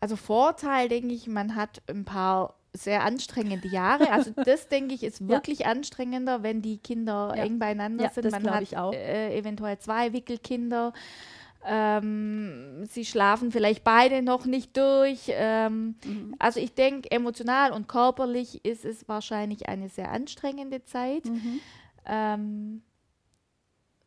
Also 0.01 0.17
Vorteil, 0.17 0.89
denke 0.89 1.15
ich, 1.15 1.29
man 1.29 1.55
hat 1.55 1.83
ein 1.89 2.05
paar 2.05 2.57
sehr 2.73 3.05
anstrengende 3.05 3.69
Jahre. 3.69 4.11
Also 4.11 4.33
das, 4.45 4.69
denke 4.69 4.95
ich, 4.95 5.03
ist 5.05 5.29
wirklich 5.29 5.61
ja. 5.61 5.67
anstrengender, 5.67 6.43
wenn 6.43 6.63
die 6.63 6.79
Kinder 6.79 7.35
ja. 7.37 7.45
eng 7.45 7.59
beieinander 7.59 8.05
ja, 8.05 8.11
sind. 8.11 8.31
man 8.31 8.51
hat 8.51 8.73
äh, 8.73 9.37
eventuell 9.37 9.79
zwei 9.79 10.13
Wickelkinder. 10.13 10.93
Ähm, 11.65 12.85
sie 12.87 13.05
schlafen 13.05 13.53
vielleicht 13.53 13.85
beide 13.85 14.23
noch 14.23 14.47
nicht 14.47 14.77
durch. 14.77 15.27
Ähm, 15.29 15.97
mhm. 16.05 16.35
Also 16.39 16.61
ich 16.61 16.75
denke, 16.75 17.11
emotional 17.11 17.73
und 17.73 17.89
körperlich 17.89 18.65
ist 18.65 18.85
es 18.85 19.09
wahrscheinlich 19.09 19.69
eine 19.69 19.89
sehr 19.89 20.11
anstrengende 20.11 20.85
Zeit. 20.85 21.25
Mhm. 21.27 21.61
Ähm, 22.07 22.83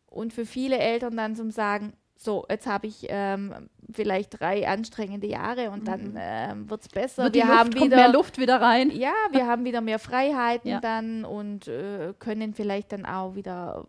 und 0.08 0.34
für 0.34 0.46
viele 0.46 0.78
Eltern 0.78 1.16
dann 1.16 1.36
zum 1.36 1.52
Sagen, 1.52 1.94
so, 2.18 2.46
jetzt 2.50 2.66
habe 2.66 2.88
ich 2.88 3.08
ähm, 3.10 3.70
vielleicht 3.92 4.40
drei 4.40 4.68
anstrengende 4.68 5.28
Jahre 5.28 5.70
und 5.70 5.88
dann 5.88 6.12
mhm. 6.12 6.18
ähm, 6.18 6.70
wird 6.70 6.82
es 6.82 6.88
besser. 6.88 7.34
Wir 7.34 7.46
Luft, 7.46 7.58
haben 7.58 7.74
wieder 7.76 7.96
mehr 7.98 8.12
Luft 8.12 8.38
wieder 8.38 8.62
rein. 8.62 8.90
Ja, 8.92 9.14
wir 9.32 9.46
haben 9.46 9.66
wieder 9.66 9.82
mehr 9.82 10.00
Freiheiten 10.00 10.70
ja. 10.70 10.80
dann 10.80 11.26
und 11.26 11.68
äh, 11.68 12.14
können 12.18 12.54
vielleicht 12.54 12.94
dann 12.94 13.06
auch 13.06 13.36
wieder 13.36 13.86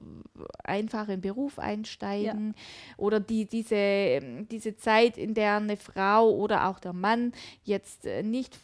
einfach 0.64 1.04
in 1.04 1.16
den 1.16 1.20
Beruf 1.20 1.58
einsteigen. 1.58 2.54
Ja. 2.56 2.94
Oder 2.96 3.20
die, 3.20 3.46
diese, 3.46 4.20
diese 4.50 4.76
Zeit, 4.76 5.16
in 5.16 5.34
der 5.34 5.56
eine 5.56 5.76
Frau 5.76 6.30
oder 6.30 6.68
auch 6.68 6.80
der 6.80 6.92
Mann 6.92 7.32
jetzt 7.62 8.06
äh, 8.06 8.22
nicht 8.22 8.58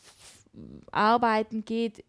arbeiten 0.91 1.65
geht, 1.65 2.05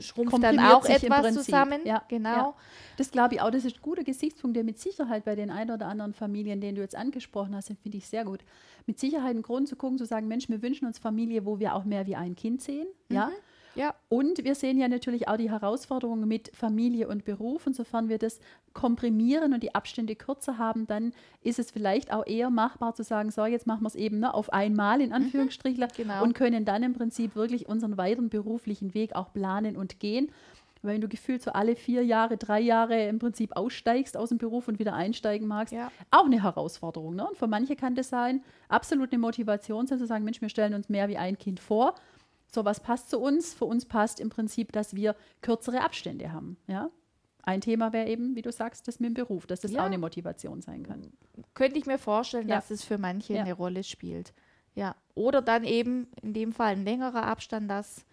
schrumpft 0.00 0.42
dann 0.42 0.58
auch 0.58 0.84
etwas 0.84 1.34
zusammen. 1.34 1.80
Ja, 1.84 2.02
genau. 2.08 2.28
Ja. 2.28 2.54
Das 2.96 3.10
glaube 3.10 3.34
ich 3.34 3.40
auch, 3.40 3.50
das 3.50 3.64
ist 3.64 3.76
ein 3.76 3.82
guter 3.82 4.04
Gesichtspunkt, 4.04 4.56
der 4.56 4.64
mit 4.64 4.78
Sicherheit 4.78 5.24
bei 5.24 5.34
den 5.34 5.50
ein 5.50 5.70
oder 5.70 5.86
anderen 5.86 6.14
Familien, 6.14 6.60
den 6.60 6.74
du 6.74 6.82
jetzt 6.82 6.96
angesprochen 6.96 7.54
hast, 7.54 7.68
finde 7.82 7.98
ich 7.98 8.06
sehr 8.06 8.24
gut. 8.24 8.40
Mit 8.86 8.98
Sicherheit 8.98 9.36
ein 9.36 9.42
Grund 9.42 9.68
zu 9.68 9.76
gucken, 9.76 9.98
zu 9.98 10.04
sagen, 10.04 10.28
Mensch, 10.28 10.48
wir 10.48 10.62
wünschen 10.62 10.86
uns 10.86 10.98
Familie, 10.98 11.44
wo 11.44 11.58
wir 11.58 11.74
auch 11.74 11.84
mehr 11.84 12.06
wie 12.06 12.16
ein 12.16 12.34
Kind 12.36 12.62
sehen. 12.62 12.86
Mhm. 13.08 13.16
Ja. 13.16 13.30
Ja. 13.76 13.94
Und 14.08 14.44
wir 14.44 14.54
sehen 14.54 14.78
ja 14.78 14.88
natürlich 14.88 15.28
auch 15.28 15.36
die 15.36 15.50
Herausforderungen 15.50 16.26
mit 16.26 16.50
Familie 16.54 17.08
und 17.08 17.24
Beruf. 17.24 17.66
Insofern 17.66 18.08
wir 18.08 18.18
das 18.18 18.40
komprimieren 18.72 19.52
und 19.52 19.62
die 19.62 19.74
Abstände 19.74 20.16
kürzer 20.16 20.58
haben, 20.58 20.86
dann 20.86 21.12
ist 21.42 21.58
es 21.58 21.70
vielleicht 21.70 22.12
auch 22.12 22.26
eher 22.26 22.50
machbar 22.50 22.94
zu 22.94 23.02
sagen, 23.02 23.30
so, 23.30 23.44
jetzt 23.44 23.66
machen 23.66 23.82
wir 23.82 23.88
es 23.88 23.94
eben 23.94 24.20
ne, 24.20 24.32
auf 24.32 24.52
einmal 24.52 25.00
in. 25.00 25.12
Anführungsstrichen 25.12 25.84
mhm, 25.84 25.96
genau. 25.96 26.22
und 26.22 26.34
können 26.34 26.64
dann 26.64 26.82
im 26.82 26.92
Prinzip 26.92 27.36
wirklich 27.36 27.68
unseren 27.68 27.96
weiteren 27.96 28.28
beruflichen 28.28 28.94
Weg 28.94 29.14
auch 29.14 29.32
planen 29.32 29.76
und 29.76 30.00
gehen. 30.00 30.30
Wenn 30.82 31.00
du 31.00 31.08
gefühlt 31.08 31.42
so 31.42 31.50
alle 31.52 31.74
vier 31.74 32.04
Jahre, 32.04 32.36
drei 32.36 32.60
Jahre 32.60 33.06
im 33.08 33.18
Prinzip 33.18 33.56
aussteigst 33.56 34.16
aus 34.16 34.28
dem 34.28 34.38
Beruf 34.38 34.68
und 34.68 34.78
wieder 34.78 34.94
einsteigen 34.94 35.48
magst, 35.48 35.72
ja. 35.72 35.90
auch 36.10 36.26
eine 36.26 36.42
Herausforderung. 36.42 37.16
Ne? 37.16 37.26
Und 37.26 37.36
für 37.36 37.48
manche 37.48 37.76
kann 37.76 37.94
das 37.94 38.08
sein, 38.08 38.42
absolut 38.68 39.12
eine 39.12 39.18
Motivation 39.18 39.86
sein, 39.86 39.98
zu 39.98 40.06
sagen, 40.06 40.24
Mensch, 40.24 40.40
wir 40.40 40.48
stellen 40.48 40.74
uns 40.74 40.88
mehr 40.88 41.08
wie 41.08 41.16
ein 41.16 41.38
Kind 41.38 41.60
vor 41.60 41.94
so, 42.56 42.64
was 42.64 42.80
passt 42.80 43.10
zu 43.10 43.20
uns? 43.20 43.52
Für 43.52 43.66
uns 43.66 43.84
passt 43.84 44.18
im 44.18 44.30
Prinzip, 44.30 44.72
dass 44.72 44.96
wir 44.96 45.14
kürzere 45.42 45.82
Abstände 45.82 46.32
haben. 46.32 46.56
Ja? 46.66 46.90
Ein 47.42 47.60
Thema 47.60 47.92
wäre 47.92 48.08
eben, 48.08 48.34
wie 48.34 48.40
du 48.40 48.50
sagst, 48.50 48.88
das 48.88 48.98
mit 48.98 49.10
dem 49.10 49.14
Beruf, 49.14 49.46
dass 49.46 49.60
das 49.60 49.72
ja. 49.72 49.82
auch 49.82 49.84
eine 49.84 49.98
Motivation 49.98 50.62
sein 50.62 50.82
kann. 50.82 51.12
Könnte 51.52 51.78
ich 51.78 51.84
mir 51.84 51.98
vorstellen, 51.98 52.48
ja. 52.48 52.56
dass 52.56 52.70
es 52.70 52.82
für 52.82 52.96
manche 52.96 53.34
ja. 53.34 53.42
eine 53.42 53.52
Rolle 53.52 53.84
spielt. 53.84 54.32
Ja. 54.74 54.96
Oder 55.14 55.42
dann 55.42 55.64
eben 55.64 56.08
in 56.22 56.32
dem 56.32 56.52
Fall 56.52 56.72
ein 56.72 56.84
längerer 56.84 57.24
Abstand, 57.24 57.70
dass 57.70 58.06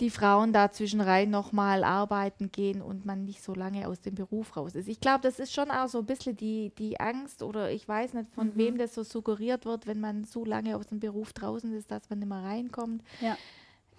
die 0.00 0.10
Frauen 0.10 0.52
da 0.52 0.70
zwischenrein 0.70 1.30
nochmal 1.30 1.82
arbeiten 1.82 2.52
gehen 2.52 2.82
und 2.82 3.04
man 3.04 3.24
nicht 3.24 3.42
so 3.42 3.54
lange 3.54 3.88
aus 3.88 4.00
dem 4.00 4.14
Beruf 4.14 4.56
raus 4.56 4.74
ist. 4.74 4.88
Ich 4.88 5.00
glaube, 5.00 5.20
das 5.22 5.38
ist 5.38 5.52
schon 5.52 5.70
auch 5.70 5.88
so 5.88 5.98
ein 5.98 6.06
bisschen 6.06 6.36
die, 6.36 6.72
die 6.78 7.00
Angst 7.00 7.42
oder 7.42 7.70
ich 7.70 7.88
weiß 7.88 8.14
nicht, 8.14 8.30
von 8.30 8.48
mhm. 8.48 8.56
wem 8.56 8.78
das 8.78 8.94
so 8.94 9.02
suggeriert 9.02 9.64
wird, 9.64 9.86
wenn 9.86 10.00
man 10.00 10.24
so 10.24 10.44
lange 10.44 10.76
aus 10.76 10.86
dem 10.86 11.00
Beruf 11.00 11.32
draußen 11.32 11.72
ist, 11.74 11.90
dass 11.90 12.08
man 12.10 12.20
nicht 12.20 12.28
mehr 12.28 12.42
reinkommt. 12.42 13.02
Ja. 13.20 13.36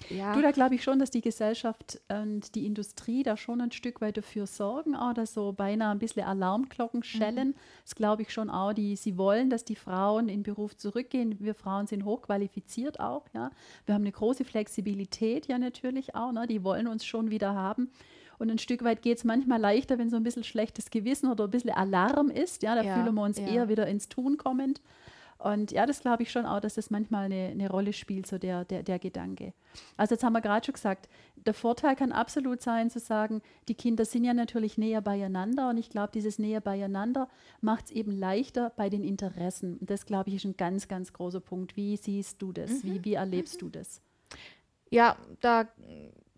Ja. 0.10 0.34
Du, 0.34 0.42
da 0.42 0.52
glaube 0.52 0.76
ich 0.76 0.84
schon, 0.84 1.00
dass 1.00 1.12
die 1.12 1.22
Gesellschaft 1.22 2.00
und 2.10 2.56
die 2.56 2.66
Industrie 2.66 3.24
da 3.24 3.38
schon 3.38 3.62
ein 3.62 3.72
Stück 3.72 4.02
weit 4.02 4.18
dafür 4.18 4.48
sorgen, 4.48 4.96
auch 4.96 5.14
dass 5.14 5.34
so 5.34 5.52
beinahe 5.52 5.92
ein 5.92 6.00
bisschen 6.00 6.24
Alarmglocken 6.24 7.04
schellen. 7.04 7.50
Mhm. 7.50 7.56
Das 7.84 7.96
glaube 7.96 8.22
ich 8.22 8.32
schon 8.32 8.50
auch. 8.50 8.74
Die, 8.74 8.96
sie 8.96 9.18
wollen, 9.18 9.50
dass 9.50 9.66
die 9.66 9.76
Frauen 9.76 10.30
in 10.30 10.40
den 10.40 10.44
Beruf 10.44 10.76
zurückgehen. 10.78 11.36
Wir 11.40 11.54
Frauen 11.54 11.88
sind 11.88 12.06
hochqualifiziert 12.06 13.00
auch. 13.00 13.26
Ja. 13.34 13.52
Wir 13.86 13.96
haben 13.96 14.04
eine 14.04 14.12
große 14.12 14.46
Flexibilität 14.46 15.48
ja 15.48 15.58
natürlich 15.58 16.16
auch. 16.16 16.32
Ne. 16.32 16.48
Die 16.48 16.64
wollen 16.64 16.88
uns 16.88 17.06
schon 17.06 17.30
wieder 17.30 17.54
haben. 17.54 17.92
Und 18.40 18.50
ein 18.50 18.58
Stück 18.58 18.84
weit 18.86 19.02
geht 19.02 19.18
es 19.18 19.26
manchmal 19.26 19.60
leichter, 19.60 19.98
wenn 20.00 20.10
so 20.10 20.16
ein 20.16 20.24
bisschen 20.24 20.46
schlechtes 20.46 20.90
Gewissen 20.90 21.30
oder 21.30 21.44
ein 21.44 21.52
bisschen 21.52 21.72
Alarm 21.72 22.30
ist. 22.30 22.64
Ja, 22.64 22.74
da 22.74 22.84
ja, 22.84 22.96
fühlen 22.96 23.14
wir 23.14 23.24
uns 23.24 23.38
ja. 23.38 23.48
eher 23.48 23.70
wieder 23.70 23.86
ins 23.86 24.08
Tun 24.08 24.38
kommend. 24.38 24.82
Und 25.40 25.72
ja, 25.72 25.86
das 25.86 26.02
glaube 26.02 26.24
ich 26.24 26.32
schon 26.32 26.46
auch, 26.46 26.60
dass 26.60 26.74
das 26.74 26.90
manchmal 26.90 27.26
eine, 27.26 27.48
eine 27.48 27.70
Rolle 27.70 27.94
spielt, 27.94 28.28
so 28.28 28.38
der, 28.38 28.66
der, 28.66 28.84
der 28.84 29.00
Gedanke. 29.00 29.54
Also 29.96 30.16
jetzt 30.16 30.24
haben 30.24 30.34
wir 30.34 30.42
gerade 30.42 30.66
schon 30.66 30.74
gesagt, 30.74 31.08
der 31.38 31.54
Vorteil 31.54 31.96
kann 31.96 32.12
absolut 32.12 32.62
sein 32.62 32.90
zu 32.90 33.00
sagen, 33.00 33.42
die 33.70 33.74
Kinder 33.74 34.04
sind 34.04 34.26
ja 34.26 34.34
natürlich 34.34 34.78
näher 34.78 35.00
beieinander 35.00 35.70
und 35.70 35.78
ich 35.78 35.90
glaube, 35.90 36.12
dieses 36.14 36.40
näher 36.40 36.60
beieinander 36.60 37.30
macht 37.62 37.86
es 37.86 37.92
eben 37.92 38.12
leichter 38.12 38.74
bei 38.76 38.90
den 38.90 39.06
Interessen. 39.06 39.78
Und 39.78 39.90
das, 39.90 40.06
glaube 40.06 40.30
ich, 40.30 40.36
ist 40.36 40.46
ein 40.46 40.58
ganz, 40.58 40.90
ganz 40.90 41.14
großer 41.14 41.40
Punkt. 41.40 41.78
Wie 41.78 41.96
siehst 41.96 42.42
du 42.42 42.52
das? 42.52 42.84
Mhm. 42.84 42.84
Wie, 42.84 43.06
wie 43.06 43.14
erlebst 43.14 43.56
mhm. 43.56 43.60
du 43.60 43.80
das? 43.80 44.02
Ja, 44.90 45.16
da 45.40 45.68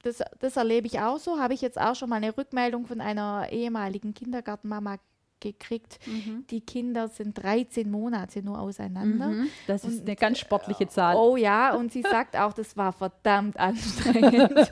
das, 0.03 0.21
das 0.39 0.57
erlebe 0.57 0.87
ich 0.87 0.99
auch 0.99 1.17
so. 1.17 1.39
Habe 1.39 1.53
ich 1.53 1.61
jetzt 1.61 1.79
auch 1.79 1.95
schon 1.95 2.09
mal 2.09 2.17
eine 2.17 2.35
Rückmeldung 2.35 2.85
von 2.85 3.01
einer 3.01 3.47
ehemaligen 3.51 4.13
Kindergartenmama 4.13 4.97
gekriegt. 5.41 5.99
Mhm. 6.05 6.45
Die 6.49 6.61
Kinder 6.61 7.07
sind 7.07 7.41
13 7.41 7.89
Monate 7.89 8.41
nur 8.43 8.59
auseinander. 8.59 9.27
Mhm. 9.27 9.47
Das 9.67 9.83
ist 9.83 10.01
und, 10.01 10.07
eine 10.07 10.15
ganz 10.15 10.39
sportliche 10.39 10.87
Zahl. 10.87 11.15
Oh 11.15 11.35
ja, 11.35 11.75
und 11.75 11.91
sie 11.91 12.01
sagt 12.09 12.37
auch, 12.37 12.53
das 12.53 12.77
war 12.77 12.93
verdammt 12.93 13.59
anstrengend. 13.59 14.71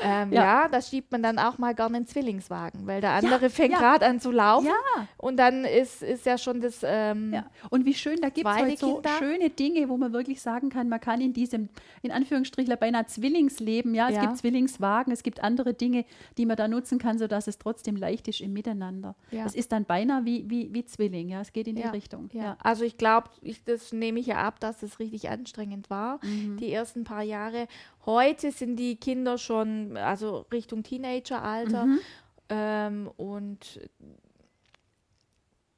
ähm, 0.00 0.32
ja. 0.32 0.62
ja. 0.62 0.68
das 0.68 0.88
schiebt 0.88 1.12
man 1.12 1.22
dann 1.22 1.38
auch 1.38 1.58
mal 1.58 1.74
gerne 1.74 1.98
in 1.98 2.06
Zwillingswagen, 2.06 2.86
weil 2.86 3.00
der 3.00 3.10
andere 3.10 3.42
ja, 3.42 3.48
fängt 3.50 3.72
ja. 3.72 3.78
gerade 3.78 4.06
an 4.06 4.20
zu 4.20 4.30
laufen. 4.30 4.66
Ja. 4.66 5.06
Und 5.18 5.36
dann 5.36 5.64
ist, 5.64 6.02
ist 6.02 6.24
ja 6.24 6.38
schon 6.38 6.60
das. 6.60 6.80
Ähm, 6.84 7.34
ja. 7.34 7.46
Und 7.68 7.84
wie 7.84 7.94
schön, 7.94 8.20
da 8.20 8.28
gibt 8.28 8.48
es 8.48 8.54
halt 8.54 8.78
so 8.78 9.02
schöne 9.18 9.50
Dinge, 9.50 9.88
wo 9.88 9.96
man 9.96 10.12
wirklich 10.12 10.40
sagen 10.40 10.70
kann, 10.70 10.88
man 10.88 11.00
kann 11.00 11.20
in 11.20 11.32
diesem, 11.32 11.68
in 12.02 12.12
Anführungsstrichen, 12.12 12.72
beinahe 12.78 13.06
Zwillingsleben, 13.06 13.94
ja, 13.94 14.08
es 14.08 14.20
gibt 14.20 14.36
Zwillingswagen, 14.38 15.12
es 15.12 15.22
gibt 15.22 15.42
andere 15.42 15.74
Dinge, 15.74 16.04
die 16.38 16.46
man 16.46 16.56
da 16.56 16.68
nutzen 16.68 16.98
kann, 16.98 17.18
sodass 17.18 17.48
es 17.48 17.58
trotzdem 17.58 17.96
leicht 17.96 18.28
ist 18.28 18.40
im 18.40 18.52
Miteinander. 18.52 19.16
Es 19.30 19.54
ist 19.54 19.71
dann 19.72 19.84
beinahe 19.84 20.24
wie, 20.24 20.48
wie, 20.48 20.72
wie 20.72 20.84
Zwilling, 20.84 21.28
ja. 21.28 21.40
Es 21.40 21.52
geht 21.52 21.66
in 21.66 21.76
die 21.76 21.82
Richtung. 21.82 22.28
Ja. 22.32 22.42
ja. 22.42 22.56
Also 22.60 22.84
ich 22.84 22.98
glaube, 22.98 23.30
ich, 23.40 23.64
das 23.64 23.92
nehme 23.92 24.20
ich 24.20 24.26
ja 24.26 24.36
ab, 24.36 24.60
dass 24.60 24.82
es 24.82 24.98
richtig 24.98 25.30
anstrengend 25.30 25.90
war, 25.90 26.24
mhm. 26.24 26.58
die 26.58 26.72
ersten 26.72 27.04
paar 27.04 27.22
Jahre. 27.22 27.66
Heute 28.04 28.52
sind 28.52 28.76
die 28.76 28.96
Kinder 28.96 29.38
schon, 29.38 29.96
also 29.96 30.46
Richtung 30.52 30.82
Teenageralter. 30.82 31.86
Mhm. 31.86 32.00
Ähm, 32.48 33.10
und 33.16 33.80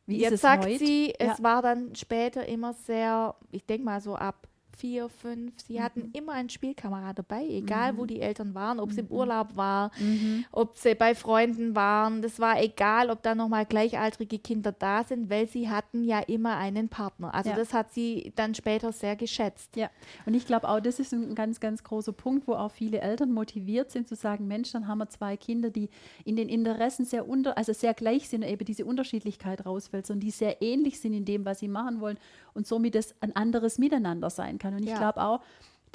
wie 0.06 0.18
jetzt 0.18 0.40
sagt 0.40 0.64
heute? 0.64 0.78
sie, 0.78 1.14
es 1.18 1.38
ja. 1.38 1.44
war 1.44 1.62
dann 1.62 1.94
später 1.94 2.46
immer 2.46 2.74
sehr, 2.74 3.36
ich 3.52 3.64
denke 3.64 3.84
mal 3.84 4.00
so 4.00 4.16
ab 4.16 4.48
vier, 4.76 5.08
fünf. 5.08 5.52
Sie 5.66 5.78
mhm. 5.78 5.82
hatten 5.82 6.10
immer 6.12 6.32
einen 6.32 6.48
Spielkamerad 6.48 7.18
dabei, 7.18 7.46
egal 7.48 7.92
mhm. 7.92 7.98
wo 7.98 8.06
die 8.06 8.20
Eltern 8.20 8.54
waren, 8.54 8.80
ob 8.80 8.90
mhm. 8.90 8.92
sie 8.92 9.00
im 9.00 9.06
mhm. 9.06 9.12
Urlaub 9.12 9.56
waren, 9.56 9.90
mhm. 9.98 10.44
ob 10.52 10.76
sie 10.76 10.94
bei 10.94 11.14
Freunden 11.14 11.74
waren. 11.74 12.22
Das 12.22 12.38
war 12.40 12.60
egal, 12.62 13.10
ob 13.10 13.22
da 13.22 13.34
nochmal 13.34 13.66
gleichaltrige 13.66 14.38
Kinder 14.38 14.72
da 14.72 15.04
sind, 15.04 15.30
weil 15.30 15.48
sie 15.48 15.68
hatten 15.68 16.04
ja 16.04 16.20
immer 16.20 16.56
einen 16.56 16.88
Partner. 16.88 17.34
Also 17.34 17.50
ja. 17.50 17.56
das 17.56 17.72
hat 17.72 17.92
sie 17.92 18.32
dann 18.36 18.54
später 18.54 18.92
sehr 18.92 19.16
geschätzt. 19.16 19.76
Ja, 19.76 19.90
und 20.26 20.34
ich 20.34 20.46
glaube 20.46 20.68
auch, 20.68 20.80
das 20.80 20.98
ist 20.98 21.12
ein 21.12 21.34
ganz, 21.34 21.60
ganz 21.60 21.82
großer 21.82 22.12
Punkt, 22.12 22.46
wo 22.46 22.54
auch 22.54 22.70
viele 22.70 23.00
Eltern 23.00 23.32
motiviert 23.32 23.90
sind 23.90 24.08
zu 24.08 24.14
sagen, 24.14 24.46
Mensch, 24.46 24.72
dann 24.72 24.88
haben 24.88 24.98
wir 24.98 25.08
zwei 25.08 25.36
Kinder, 25.36 25.70
die 25.70 25.88
in 26.24 26.36
den 26.36 26.48
Interessen 26.48 27.04
sehr 27.04 27.28
unter, 27.28 27.56
also 27.58 27.72
sehr 27.72 27.94
gleich 27.94 28.28
sind, 28.28 28.42
eben 28.42 28.64
diese 28.64 28.84
Unterschiedlichkeit 28.84 29.66
rausfällt, 29.66 30.06
sondern 30.06 30.20
die 30.20 30.30
sehr 30.30 30.62
ähnlich 30.62 31.00
sind 31.00 31.12
in 31.12 31.24
dem, 31.24 31.44
was 31.44 31.60
sie 31.60 31.68
machen 31.68 32.00
wollen 32.00 32.18
und 32.54 32.66
somit 32.66 32.94
es 32.94 33.14
ein 33.20 33.34
anderes 33.36 33.78
Miteinander 33.78 34.30
sein 34.30 34.58
kann. 34.58 34.63
Und 34.72 34.82
ich 34.84 34.90
ja. 34.90 34.98
glaube 34.98 35.22
auch, 35.22 35.40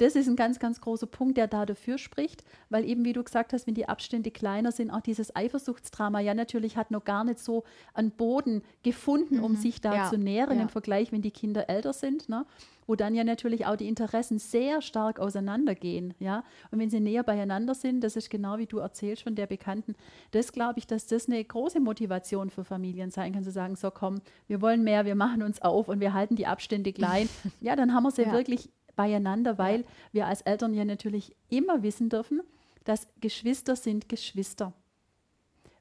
das 0.00 0.16
ist 0.16 0.28
ein 0.28 0.36
ganz, 0.36 0.58
ganz 0.58 0.80
großer 0.80 1.06
Punkt, 1.06 1.36
der 1.36 1.46
da 1.46 1.66
dafür 1.66 1.98
spricht, 1.98 2.42
weil 2.70 2.84
eben, 2.84 3.04
wie 3.04 3.12
du 3.12 3.22
gesagt 3.22 3.52
hast, 3.52 3.66
wenn 3.66 3.74
die 3.74 3.88
Abstände 3.88 4.30
kleiner 4.30 4.72
sind, 4.72 4.90
auch 4.90 5.02
dieses 5.02 5.34
Eifersuchtsdrama 5.36 6.20
ja 6.20 6.34
natürlich 6.34 6.76
hat 6.76 6.90
noch 6.90 7.04
gar 7.04 7.24
nicht 7.24 7.38
so 7.38 7.64
einen 7.92 8.10
Boden 8.10 8.62
gefunden, 8.82 9.36
mhm. 9.36 9.44
um 9.44 9.56
sich 9.56 9.80
da 9.80 9.94
ja. 9.94 10.10
zu 10.10 10.16
nähren 10.16 10.56
ja. 10.56 10.62
im 10.62 10.68
Vergleich, 10.68 11.12
wenn 11.12 11.22
die 11.22 11.30
Kinder 11.30 11.68
älter 11.68 11.92
sind. 11.92 12.28
Ne? 12.28 12.46
wo 12.90 12.96
dann 12.96 13.14
ja 13.14 13.22
natürlich 13.22 13.66
auch 13.66 13.76
die 13.76 13.86
Interessen 13.86 14.40
sehr 14.40 14.82
stark 14.82 15.20
auseinandergehen, 15.20 16.12
ja. 16.18 16.42
Und 16.72 16.80
wenn 16.80 16.90
sie 16.90 16.98
näher 16.98 17.22
beieinander 17.22 17.72
sind, 17.76 18.02
das 18.02 18.16
ist 18.16 18.30
genau 18.30 18.58
wie 18.58 18.66
du 18.66 18.78
erzählst 18.78 19.22
von 19.22 19.36
der 19.36 19.46
Bekannten, 19.46 19.94
das 20.32 20.50
glaube 20.50 20.80
ich, 20.80 20.88
dass 20.88 21.06
das 21.06 21.28
eine 21.28 21.42
große 21.42 21.78
Motivation 21.78 22.50
für 22.50 22.64
Familien 22.64 23.12
sein 23.12 23.32
kann, 23.32 23.44
zu 23.44 23.52
sagen, 23.52 23.76
so 23.76 23.92
komm, 23.92 24.20
wir 24.48 24.60
wollen 24.60 24.82
mehr, 24.82 25.04
wir 25.04 25.14
machen 25.14 25.44
uns 25.44 25.62
auf 25.62 25.86
und 25.86 26.00
wir 26.00 26.14
halten 26.14 26.34
die 26.34 26.48
Abstände 26.48 26.92
klein. 26.92 27.28
ja, 27.60 27.76
dann 27.76 27.94
haben 27.94 28.02
wir 28.02 28.10
sie 28.10 28.22
ja. 28.22 28.32
wirklich 28.32 28.70
beieinander, 29.00 29.56
weil 29.56 29.80
ja. 29.80 29.86
wir 30.12 30.26
als 30.26 30.42
Eltern 30.42 30.74
ja 30.74 30.84
natürlich 30.84 31.34
immer 31.48 31.82
wissen 31.82 32.10
dürfen, 32.10 32.42
dass 32.84 33.08
Geschwister 33.20 33.74
sind 33.74 34.10
Geschwister. 34.10 34.74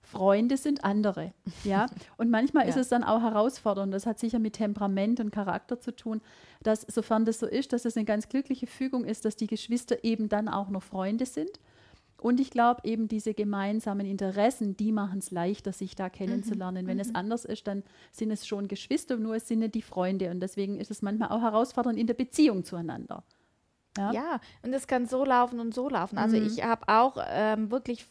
Freunde 0.02 0.56
sind 0.56 0.86
andere. 0.86 1.34
Ja? 1.66 1.88
Und 2.18 2.30
manchmal 2.32 2.64
ja. 2.64 2.70
ist 2.70 2.78
es 2.78 2.88
dann 2.88 3.04
auch 3.04 3.22
herausfordernd. 3.22 3.94
Das 3.94 4.06
hat 4.06 4.20
sicher 4.20 4.40
mit 4.40 4.54
Temperament 4.54 5.20
und 5.20 5.32
Charakter 5.32 5.80
zu 5.80 5.96
tun, 5.96 6.22
dass, 6.64 6.82
sofern 6.82 7.26
das 7.26 7.40
so 7.40 7.46
ist, 7.46 7.74
dass 7.74 7.86
es 7.86 7.98
eine 7.98 8.06
ganz 8.06 8.30
glückliche 8.30 8.66
Fügung 8.66 9.04
ist, 9.04 9.26
dass 9.26 9.36
die 9.36 9.48
Geschwister 9.48 10.04
eben 10.04 10.30
dann 10.30 10.48
auch 10.48 10.70
noch 10.70 10.82
Freunde 10.82 11.26
sind. 11.26 11.60
Und 12.22 12.40
ich 12.40 12.52
glaube, 12.52 12.82
eben 12.84 13.08
diese 13.08 13.34
gemeinsamen 13.34 14.06
Interessen, 14.06 14.76
die 14.76 14.92
machen 14.92 15.20
es 15.20 15.32
leichter, 15.32 15.72
sich 15.72 15.96
da 15.96 16.10
kennenzulernen. 16.10 16.86
Mhm. 16.86 16.90
Wenn 16.90 16.98
mhm. 16.98 17.02
es 17.02 17.16
anders 17.16 17.46
ist, 17.46 17.68
dann 17.68 17.84
sind 18.12 18.32
es 18.32 18.46
schon 18.46 18.68
Geschwister, 18.68 19.18
nur 19.18 19.36
es 19.36 19.48
sind 19.48 19.60
nicht 19.60 19.76
die 19.76 19.82
Freunde. 19.82 20.32
Und 20.32 20.40
deswegen 20.42 20.80
ist 20.80 20.92
es 20.92 21.02
manchmal 21.02 21.30
auch 21.30 21.42
herausfordernd 21.42 21.98
in 21.98 22.08
der 22.08 22.14
Beziehung 22.14 22.64
zueinander. 22.64 23.24
Ja, 23.98 24.12
ja 24.12 24.42
und 24.64 24.74
es 24.74 24.88
kann 24.88 25.06
so 25.06 25.24
laufen 25.26 25.60
und 25.60 25.74
so 25.74 25.90
laufen. 25.90 26.18
Also 26.18 26.38
mhm. 26.38 26.48
ich 26.48 26.64
habe 26.64 26.88
auch 26.88 27.18
ähm, 27.30 27.72
wirklich 27.72 28.06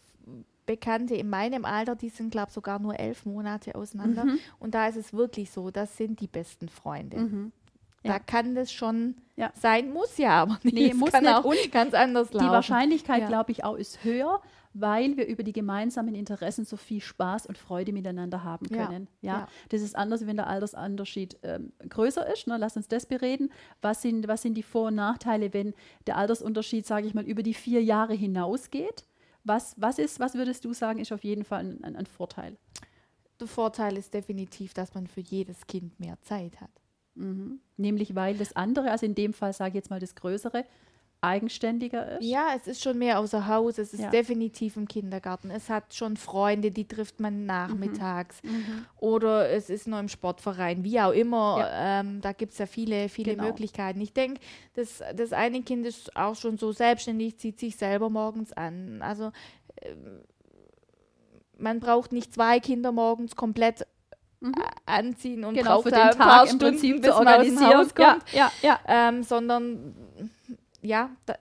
Bekannte 0.67 1.15
in 1.15 1.31
meinem 1.31 1.65
Alter, 1.65 1.97
die 1.97 2.11
sind, 2.11 2.31
glaube 2.31 2.49
ich, 2.49 2.55
sogar 2.55 2.79
nur 2.79 2.99
elf 3.01 3.25
Monate 3.25 3.75
auseinander. 3.75 4.27
Mhm. 4.27 4.39
Und 4.59 4.75
da 4.75 4.87
ist 4.87 4.97
es 4.97 5.15
wirklich 5.15 5.51
so, 5.51 5.71
das 5.71 5.97
sind 5.97 6.21
die 6.21 6.27
besten 6.27 6.69
Freunde. 6.69 7.19
Mhm. 7.19 7.53
Da 8.03 8.11
ja. 8.11 8.19
kann 8.19 8.55
das 8.55 8.73
schon 8.73 9.17
ja. 9.37 9.51
sein, 9.55 9.93
muss 9.93 10.19
ja 10.19 10.43
aber 10.43 10.59
nicht. 10.63 10.75
Nee, 10.75 10.95
muss 10.95 11.11
kann 11.11 11.25
nicht. 11.25 11.35
auch 11.35 11.45
und 11.45 11.73
ganz 11.73 11.95
anders 11.95 12.33
laufen. 12.33 12.47
Die 12.47 12.53
Wahrscheinlichkeit, 12.53 13.23
ja. 13.23 13.29
glaube 13.29 13.53
ich, 13.53 13.65
auch 13.65 13.75
ist 13.75 14.05
höher, 14.05 14.41
weil 14.73 15.17
wir 15.17 15.27
über 15.27 15.43
die 15.43 15.53
gemeinsamen 15.53 16.15
Interessen 16.15 16.65
so 16.65 16.77
viel 16.77 17.01
Spaß 17.01 17.47
und 17.47 17.59
Freude 17.59 17.93
miteinander 17.93 18.45
haben 18.45 18.69
können. 18.69 19.09
Ja, 19.21 19.33
ja. 19.33 19.49
Das 19.71 19.83
ist 19.83 19.97
anders, 19.97 20.27
wenn 20.27 20.37
der 20.37 20.47
Altersunterschied 20.47 21.39
ähm, 21.43 21.73
größer 21.89 22.33
ist. 22.33 22.47
Ne? 22.47 22.57
Lass 22.57 22.77
uns 22.77 22.87
das 22.87 23.07
bereden. 23.07 23.51
Was 23.83 24.03
sind, 24.03 24.29
was 24.29 24.43
sind 24.43 24.55
die 24.55 24.63
Vor- 24.63 24.89
und 24.89 24.95
Nachteile, 24.95 25.53
wenn 25.53 25.75
der 26.07 26.17
Altersunterschied, 26.17 26.87
sage 26.87 27.07
ich 27.07 27.15
mal, 27.15 27.25
über 27.25 27.43
die 27.43 27.55
vier 27.55 27.83
Jahre 27.83 28.15
hinausgeht? 28.15 29.07
Was, 29.45 29.75
was, 29.79 29.99
ist, 29.99 30.21
was 30.21 30.35
würdest 30.35 30.65
du 30.65 30.73
sagen, 30.73 30.99
ist 31.01 31.13
auf 31.13 31.25
jeden 31.25 31.45
Fall 31.45 31.61
ein, 31.61 31.83
ein, 31.83 31.97
ein 31.97 32.07
Vorteil? 32.07 32.57
Der 33.41 33.47
Vorteil 33.47 33.97
ist 33.97 34.13
definitiv, 34.15 34.75
dass 34.75 34.95
man 34.95 35.07
für 35.07 35.21
jedes 35.21 35.67
Kind 35.67 35.99
mehr 35.99 36.21
Zeit 36.23 36.61
hat. 36.61 36.71
Mhm. 37.19 37.61
Nämlich 37.77 38.15
weil 38.15 38.37
das 38.37 38.55
andere, 38.57 38.91
also 38.91 39.07
in 39.07 39.15
dem 39.15 39.33
Fall 39.33 39.53
sage 39.53 39.71
ich 39.71 39.75
jetzt 39.75 39.91
mal 39.91 40.01
das 40.01 40.15
Größere, 40.15 40.65
eigenständiger 41.21 42.19
ist? 42.19 42.25
Ja, 42.25 42.51
es 42.57 42.67
ist 42.67 42.83
schon 42.83 42.99
mehr 42.99 43.19
außer 43.19 43.49
Haus. 43.49 43.79
Es 43.79 43.93
ist 43.93 44.03
ja. 44.03 44.11
definitiv 44.11 44.77
im 44.77 44.87
Kindergarten. 44.87 45.51
Es 45.51 45.69
hat 45.69 45.95
schon 45.95 46.17
Freunde, 46.17 46.71
die 46.71 46.87
trifft 46.87 47.21
man 47.21 47.47
nachmittags. 47.47 48.43
Mhm. 48.43 48.51
Mhm. 48.51 48.87
Oder 48.99 49.51
es 49.51 49.69
ist 49.69 49.89
nur 49.89 49.99
im 49.99 50.09
Sportverein, 50.09 50.85
wie 50.85 51.01
auch 51.01 51.13
immer. 51.13 51.59
Ja. 51.59 52.01
Ähm, 52.01 52.21
da 52.21 52.33
gibt 52.33 52.53
es 52.53 52.59
ja 52.59 52.67
viele, 52.67 53.09
viele 53.09 53.33
genau. 53.33 53.49
Möglichkeiten. 53.49 54.01
Ich 54.01 54.13
denke, 54.13 54.41
das, 54.75 55.03
das 55.17 55.33
eine 55.33 55.63
Kind 55.63 55.87
ist 55.87 56.15
auch 56.17 56.37
schon 56.37 56.57
so 56.57 56.73
selbstständig, 56.73 57.39
zieht 57.39 57.59
sich 57.59 57.77
selber 57.77 58.11
morgens 58.11 58.53
an. 58.53 59.03
Also 59.03 59.33
äh, 59.77 59.95
man 61.59 61.81
braucht 61.81 62.13
nicht 62.13 62.33
zwei 62.33 62.61
Kinder 62.61 62.93
morgens 62.93 63.35
komplett 63.35 63.87
Mhm. 64.41 64.55
anziehen 64.87 65.45
und 65.45 65.55
genau, 65.55 65.83
braucht 65.83 65.93
da 65.93 66.11
ein 66.11 66.17
paar 66.17 66.47
Tag 66.47 66.55
Stunden, 66.55 67.01
bis 67.01 67.11
man 67.11 67.29
aus 67.29 67.47
dem 67.47 67.61
Haus 67.61 67.95
kommt, 67.95 67.99
ja, 67.99 68.19
ja, 68.33 68.53
ja. 68.63 68.81
Ähm, 68.87 69.23
sondern 69.25 69.95
ja, 70.81 71.11
da, 71.27 71.35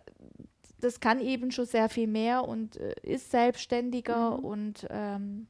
das 0.80 1.00
kann 1.00 1.20
eben 1.20 1.51
schon 1.51 1.66
sehr 1.66 1.89
viel 1.89 2.08
mehr 2.08 2.48
und 2.48 2.77
äh, 2.77 2.96
ist 3.04 3.32
selbstständiger 3.32 4.38
mhm. 4.38 4.46
und 4.46 4.88
ähm, 4.89 5.48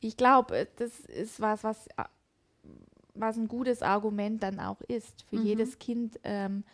ich 0.00 0.16
glaube, 0.16 0.56
äh, 0.56 0.66
das 0.76 1.00
ist 1.00 1.40
was, 1.40 1.64
was, 1.64 1.86
äh, 1.88 2.04
was 3.14 3.36
ein 3.36 3.48
gutes 3.48 3.82
Argument 3.82 4.42
dann 4.42 4.60
auch 4.60 4.80
ist, 4.82 5.24
für 5.28 5.36
mhm. 5.36 5.46
jedes 5.46 5.78
Kind 5.78 6.18
ähm, 6.24 6.64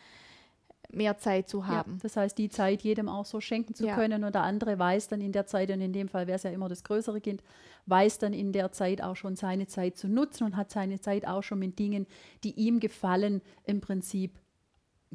mehr 0.92 1.18
Zeit 1.18 1.48
zu 1.48 1.66
haben. 1.66 1.92
Ja, 1.92 1.98
das 2.02 2.16
heißt, 2.16 2.36
die 2.38 2.48
Zeit 2.48 2.82
jedem 2.82 3.08
auch 3.08 3.24
so 3.24 3.40
schenken 3.40 3.74
zu 3.74 3.86
ja. 3.86 3.94
können 3.94 4.24
und 4.24 4.34
der 4.34 4.42
andere 4.42 4.78
weiß 4.78 5.08
dann 5.08 5.20
in 5.20 5.32
der 5.32 5.46
Zeit, 5.46 5.70
und 5.70 5.80
in 5.80 5.92
dem 5.92 6.08
Fall 6.08 6.26
wäre 6.26 6.36
es 6.36 6.42
ja 6.42 6.50
immer 6.50 6.68
das 6.68 6.84
größere 6.84 7.20
Kind, 7.20 7.42
weiß 7.86 8.18
dann 8.18 8.32
in 8.32 8.52
der 8.52 8.72
Zeit 8.72 9.02
auch 9.02 9.16
schon 9.16 9.36
seine 9.36 9.66
Zeit 9.66 9.96
zu 9.96 10.08
nutzen 10.08 10.44
und 10.44 10.56
hat 10.56 10.70
seine 10.70 11.00
Zeit 11.00 11.26
auch 11.26 11.42
schon 11.42 11.58
mit 11.58 11.78
Dingen, 11.78 12.06
die 12.44 12.52
ihm 12.52 12.80
gefallen, 12.80 13.42
im 13.64 13.80
Prinzip 13.80 14.38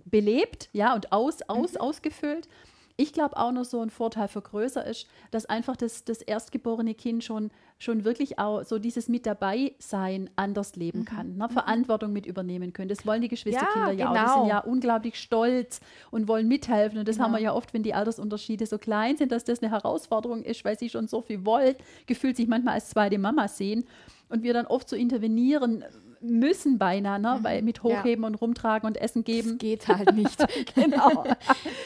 belebt, 0.03 0.69
ja, 0.73 0.93
und 0.93 1.11
aus, 1.11 1.41
aus, 1.47 1.73
mhm. 1.73 1.81
ausgefüllt. 1.81 2.47
Ich 2.97 3.11
glaube 3.11 3.35
auch 3.35 3.51
noch 3.51 3.65
so 3.65 3.81
ein 3.81 3.89
Vorteil 3.89 4.29
für 4.29 4.41
größer 4.41 4.85
ist, 4.85 5.07
dass 5.31 5.45
einfach 5.45 5.75
das, 5.75 6.05
das 6.05 6.21
erstgeborene 6.21 6.93
Kind 6.93 7.25
schon, 7.25 7.51
schon 7.77 8.05
wirklich 8.05 8.39
auch 8.39 8.63
so 8.63 8.79
dieses 8.79 9.09
mit 9.09 9.25
dabei 9.25 9.73
sein 9.79 10.29
anders 10.37 10.77
leben 10.77 10.99
mhm. 10.99 11.05
kann, 11.05 11.37
ne? 11.37 11.47
Mhm. 11.49 11.53
Verantwortung 11.53 12.13
mit 12.13 12.25
übernehmen 12.25 12.71
können. 12.71 12.87
Das 12.87 13.05
wollen 13.05 13.21
die 13.21 13.27
Geschwisterkinder 13.27 13.91
ja, 13.91 13.99
ja 13.99 14.07
genau. 14.07 14.21
auch. 14.21 14.33
Die 14.35 14.39
sind 14.39 14.49
ja 14.49 14.59
unglaublich 14.59 15.19
stolz 15.19 15.81
und 16.09 16.29
wollen 16.29 16.47
mithelfen. 16.47 16.99
Und 16.99 17.07
das 17.07 17.17
genau. 17.17 17.25
haben 17.27 17.33
wir 17.33 17.41
ja 17.41 17.53
oft, 17.53 17.73
wenn 17.73 17.83
die 17.83 17.93
Altersunterschiede 17.93 18.65
so 18.65 18.77
klein 18.77 19.17
sind, 19.17 19.31
dass 19.33 19.43
das 19.43 19.61
eine 19.61 19.71
Herausforderung 19.71 20.43
ist, 20.43 20.63
weil 20.63 20.79
sie 20.79 20.89
schon 20.89 21.07
so 21.07 21.21
viel 21.21 21.45
wollen, 21.45 21.75
gefühlt 22.05 22.37
sich 22.37 22.47
manchmal 22.47 22.75
als 22.75 22.89
zweite 22.89 23.17
Mama 23.17 23.49
sehen. 23.49 23.85
Und 24.29 24.41
wir 24.43 24.53
dann 24.53 24.65
oft 24.65 24.89
so 24.89 24.95
intervenieren, 24.95 25.83
müssen 26.21 26.77
beinahe, 26.77 27.19
ne? 27.19 27.39
weil 27.41 27.61
mit 27.61 27.83
Hochheben 27.83 28.23
ja. 28.23 28.27
und 28.27 28.35
Rumtragen 28.35 28.87
und 28.87 28.97
Essen 28.97 29.23
geben. 29.23 29.51
Das 29.51 29.57
geht 29.57 29.87
halt 29.87 30.13
nicht. 30.15 30.45
genau. 30.75 31.25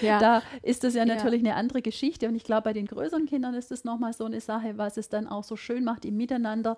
ja. 0.01 0.19
Da 0.19 0.43
ist 0.63 0.83
das 0.83 0.93
ja 0.93 1.05
natürlich 1.05 1.43
ja. 1.43 1.51
eine 1.51 1.55
andere 1.55 1.81
Geschichte. 1.81 2.27
Und 2.27 2.35
ich 2.35 2.43
glaube, 2.43 2.63
bei 2.63 2.73
den 2.73 2.85
größeren 2.85 3.25
Kindern 3.25 3.53
ist 3.53 3.71
das 3.71 3.83
nochmal 3.83 4.13
so 4.13 4.25
eine 4.25 4.41
Sache, 4.41 4.77
was 4.77 4.97
es 4.97 5.09
dann 5.09 5.27
auch 5.27 5.43
so 5.43 5.55
schön 5.55 5.83
macht 5.83 6.05
im 6.05 6.17
Miteinander, 6.17 6.77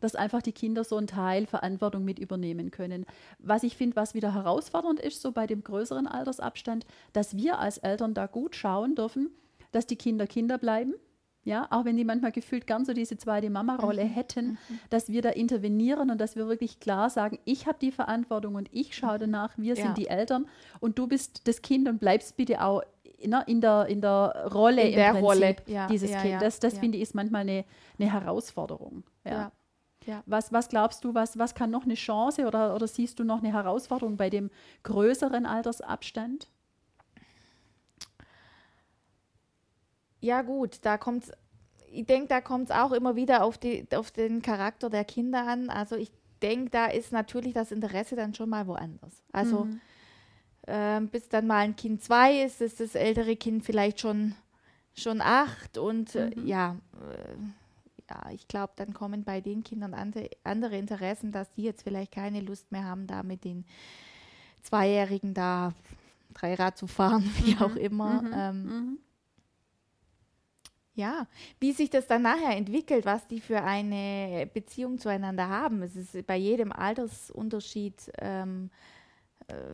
dass 0.00 0.14
einfach 0.14 0.42
die 0.42 0.52
Kinder 0.52 0.84
so 0.84 0.96
einen 0.96 1.06
Teil 1.06 1.46
Verantwortung 1.46 2.04
mit 2.04 2.18
übernehmen 2.18 2.70
können. 2.70 3.06
Was 3.38 3.62
ich 3.62 3.76
finde, 3.76 3.96
was 3.96 4.14
wieder 4.14 4.34
herausfordernd 4.34 5.00
ist, 5.00 5.22
so 5.22 5.32
bei 5.32 5.46
dem 5.46 5.62
größeren 5.64 6.06
Altersabstand, 6.06 6.84
dass 7.12 7.36
wir 7.36 7.58
als 7.58 7.78
Eltern 7.78 8.14
da 8.14 8.26
gut 8.26 8.54
schauen 8.56 8.94
dürfen, 8.94 9.30
dass 9.72 9.86
die 9.86 9.96
Kinder 9.96 10.26
Kinder 10.26 10.58
bleiben 10.58 10.94
ja, 11.44 11.66
auch 11.70 11.84
wenn 11.84 11.96
die 11.96 12.04
manchmal 12.04 12.32
gefühlt 12.32 12.66
gern 12.66 12.84
so 12.84 12.92
diese 12.94 13.18
zweite 13.18 13.50
Mama-Rolle 13.50 14.04
mhm. 14.04 14.08
hätten, 14.08 14.46
mhm. 14.68 14.80
dass 14.90 15.10
wir 15.10 15.22
da 15.22 15.30
intervenieren 15.30 16.10
und 16.10 16.20
dass 16.20 16.36
wir 16.36 16.48
wirklich 16.48 16.80
klar 16.80 17.10
sagen, 17.10 17.38
ich 17.44 17.66
habe 17.66 17.78
die 17.80 17.92
Verantwortung 17.92 18.54
und 18.54 18.68
ich 18.72 18.96
schaue 18.96 19.16
mhm. 19.16 19.20
danach, 19.20 19.56
wir 19.56 19.74
ja. 19.74 19.82
sind 19.84 19.98
die 19.98 20.08
Eltern 20.08 20.46
und 20.80 20.98
du 20.98 21.06
bist 21.06 21.46
das 21.46 21.62
Kind 21.62 21.88
und 21.88 22.00
bleibst 22.00 22.36
bitte 22.36 22.62
auch 22.62 22.82
ne, 23.26 23.44
in, 23.46 23.60
der, 23.60 23.86
in 23.86 24.00
der 24.00 24.50
Rolle 24.52 24.82
in 24.82 24.94
der 24.94 25.10
Prinzip, 25.10 25.24
Rolle. 25.24 25.56
Ja, 25.66 25.86
dieses 25.86 26.10
ja, 26.10 26.20
Kind. 26.20 26.42
Das, 26.42 26.60
das 26.60 26.78
finde 26.78 26.96
ich 26.96 27.02
ist 27.02 27.14
manchmal 27.14 27.42
eine, 27.42 27.64
eine 27.98 28.12
Herausforderung. 28.12 29.04
Ja. 29.24 29.52
Was, 30.26 30.52
was 30.52 30.68
glaubst 30.68 31.02
du, 31.04 31.14
was, 31.14 31.38
was 31.38 31.54
kann 31.54 31.70
noch 31.70 31.84
eine 31.84 31.94
Chance 31.94 32.46
oder, 32.46 32.74
oder 32.74 32.86
siehst 32.86 33.18
du 33.18 33.24
noch 33.24 33.38
eine 33.38 33.54
Herausforderung 33.54 34.18
bei 34.18 34.28
dem 34.28 34.50
größeren 34.82 35.46
Altersabstand? 35.46 36.48
Ja, 40.24 40.42
gut, 40.42 40.78
da 40.82 40.96
kommt 40.96 41.30
ich 41.94 42.06
denke, 42.06 42.28
da 42.28 42.40
kommt 42.40 42.70
es 42.70 42.76
auch 42.76 42.92
immer 42.92 43.14
wieder 43.14 43.44
auf, 43.44 43.56
die, 43.56 43.86
auf 43.94 44.10
den 44.10 44.42
Charakter 44.42 44.90
der 44.90 45.04
Kinder 45.04 45.46
an. 45.46 45.70
Also 45.70 45.94
ich 45.96 46.10
denke, 46.42 46.70
da 46.70 46.86
ist 46.86 47.12
natürlich 47.12 47.54
das 47.54 47.70
Interesse 47.70 48.16
dann 48.16 48.34
schon 48.34 48.50
mal 48.50 48.66
woanders. 48.66 49.22
Also 49.32 49.66
mhm. 49.66 49.80
äh, 50.66 51.00
bis 51.02 51.28
dann 51.28 51.46
mal 51.46 51.58
ein 51.58 51.76
Kind 51.76 52.02
zwei 52.02 52.42
ist, 52.42 52.60
ist 52.60 52.80
das 52.80 52.94
ältere 52.94 53.36
Kind 53.36 53.64
vielleicht 53.64 54.00
schon, 54.00 54.34
schon 54.94 55.20
acht 55.20 55.78
und 55.78 56.14
äh, 56.16 56.30
mhm. 56.34 56.46
ja, 56.46 56.76
äh, 56.94 58.10
ja, 58.10 58.30
ich 58.32 58.46
glaube, 58.48 58.72
dann 58.76 58.92
kommen 58.92 59.24
bei 59.24 59.40
den 59.40 59.62
Kindern 59.62 59.94
andere, 59.94 60.28
andere 60.42 60.76
Interessen, 60.76 61.32
dass 61.32 61.50
die 61.52 61.62
jetzt 61.62 61.84
vielleicht 61.84 62.12
keine 62.12 62.40
Lust 62.40 62.70
mehr 62.70 62.84
haben, 62.84 63.06
da 63.06 63.22
mit 63.22 63.44
den 63.44 63.64
Zweijährigen 64.62 65.32
da 65.32 65.72
Dreirad 66.34 66.76
zu 66.76 66.86
fahren, 66.86 67.22
wie 67.44 67.54
mhm. 67.54 67.62
auch 67.62 67.76
immer. 67.76 68.22
Mhm. 68.22 68.32
Ähm, 68.34 68.64
mhm. 68.64 68.98
Ja, 70.96 71.26
wie 71.58 71.72
sich 71.72 71.90
das 71.90 72.06
dann 72.06 72.22
nachher 72.22 72.56
entwickelt, 72.56 73.04
was 73.04 73.26
die 73.26 73.40
für 73.40 73.62
eine 73.62 74.48
Beziehung 74.54 74.98
zueinander 74.98 75.48
haben. 75.48 75.82
Es 75.82 75.96
ist 75.96 76.24
bei 76.26 76.36
jedem 76.36 76.70
Altersunterschied 76.70 78.12
ähm, 78.18 78.70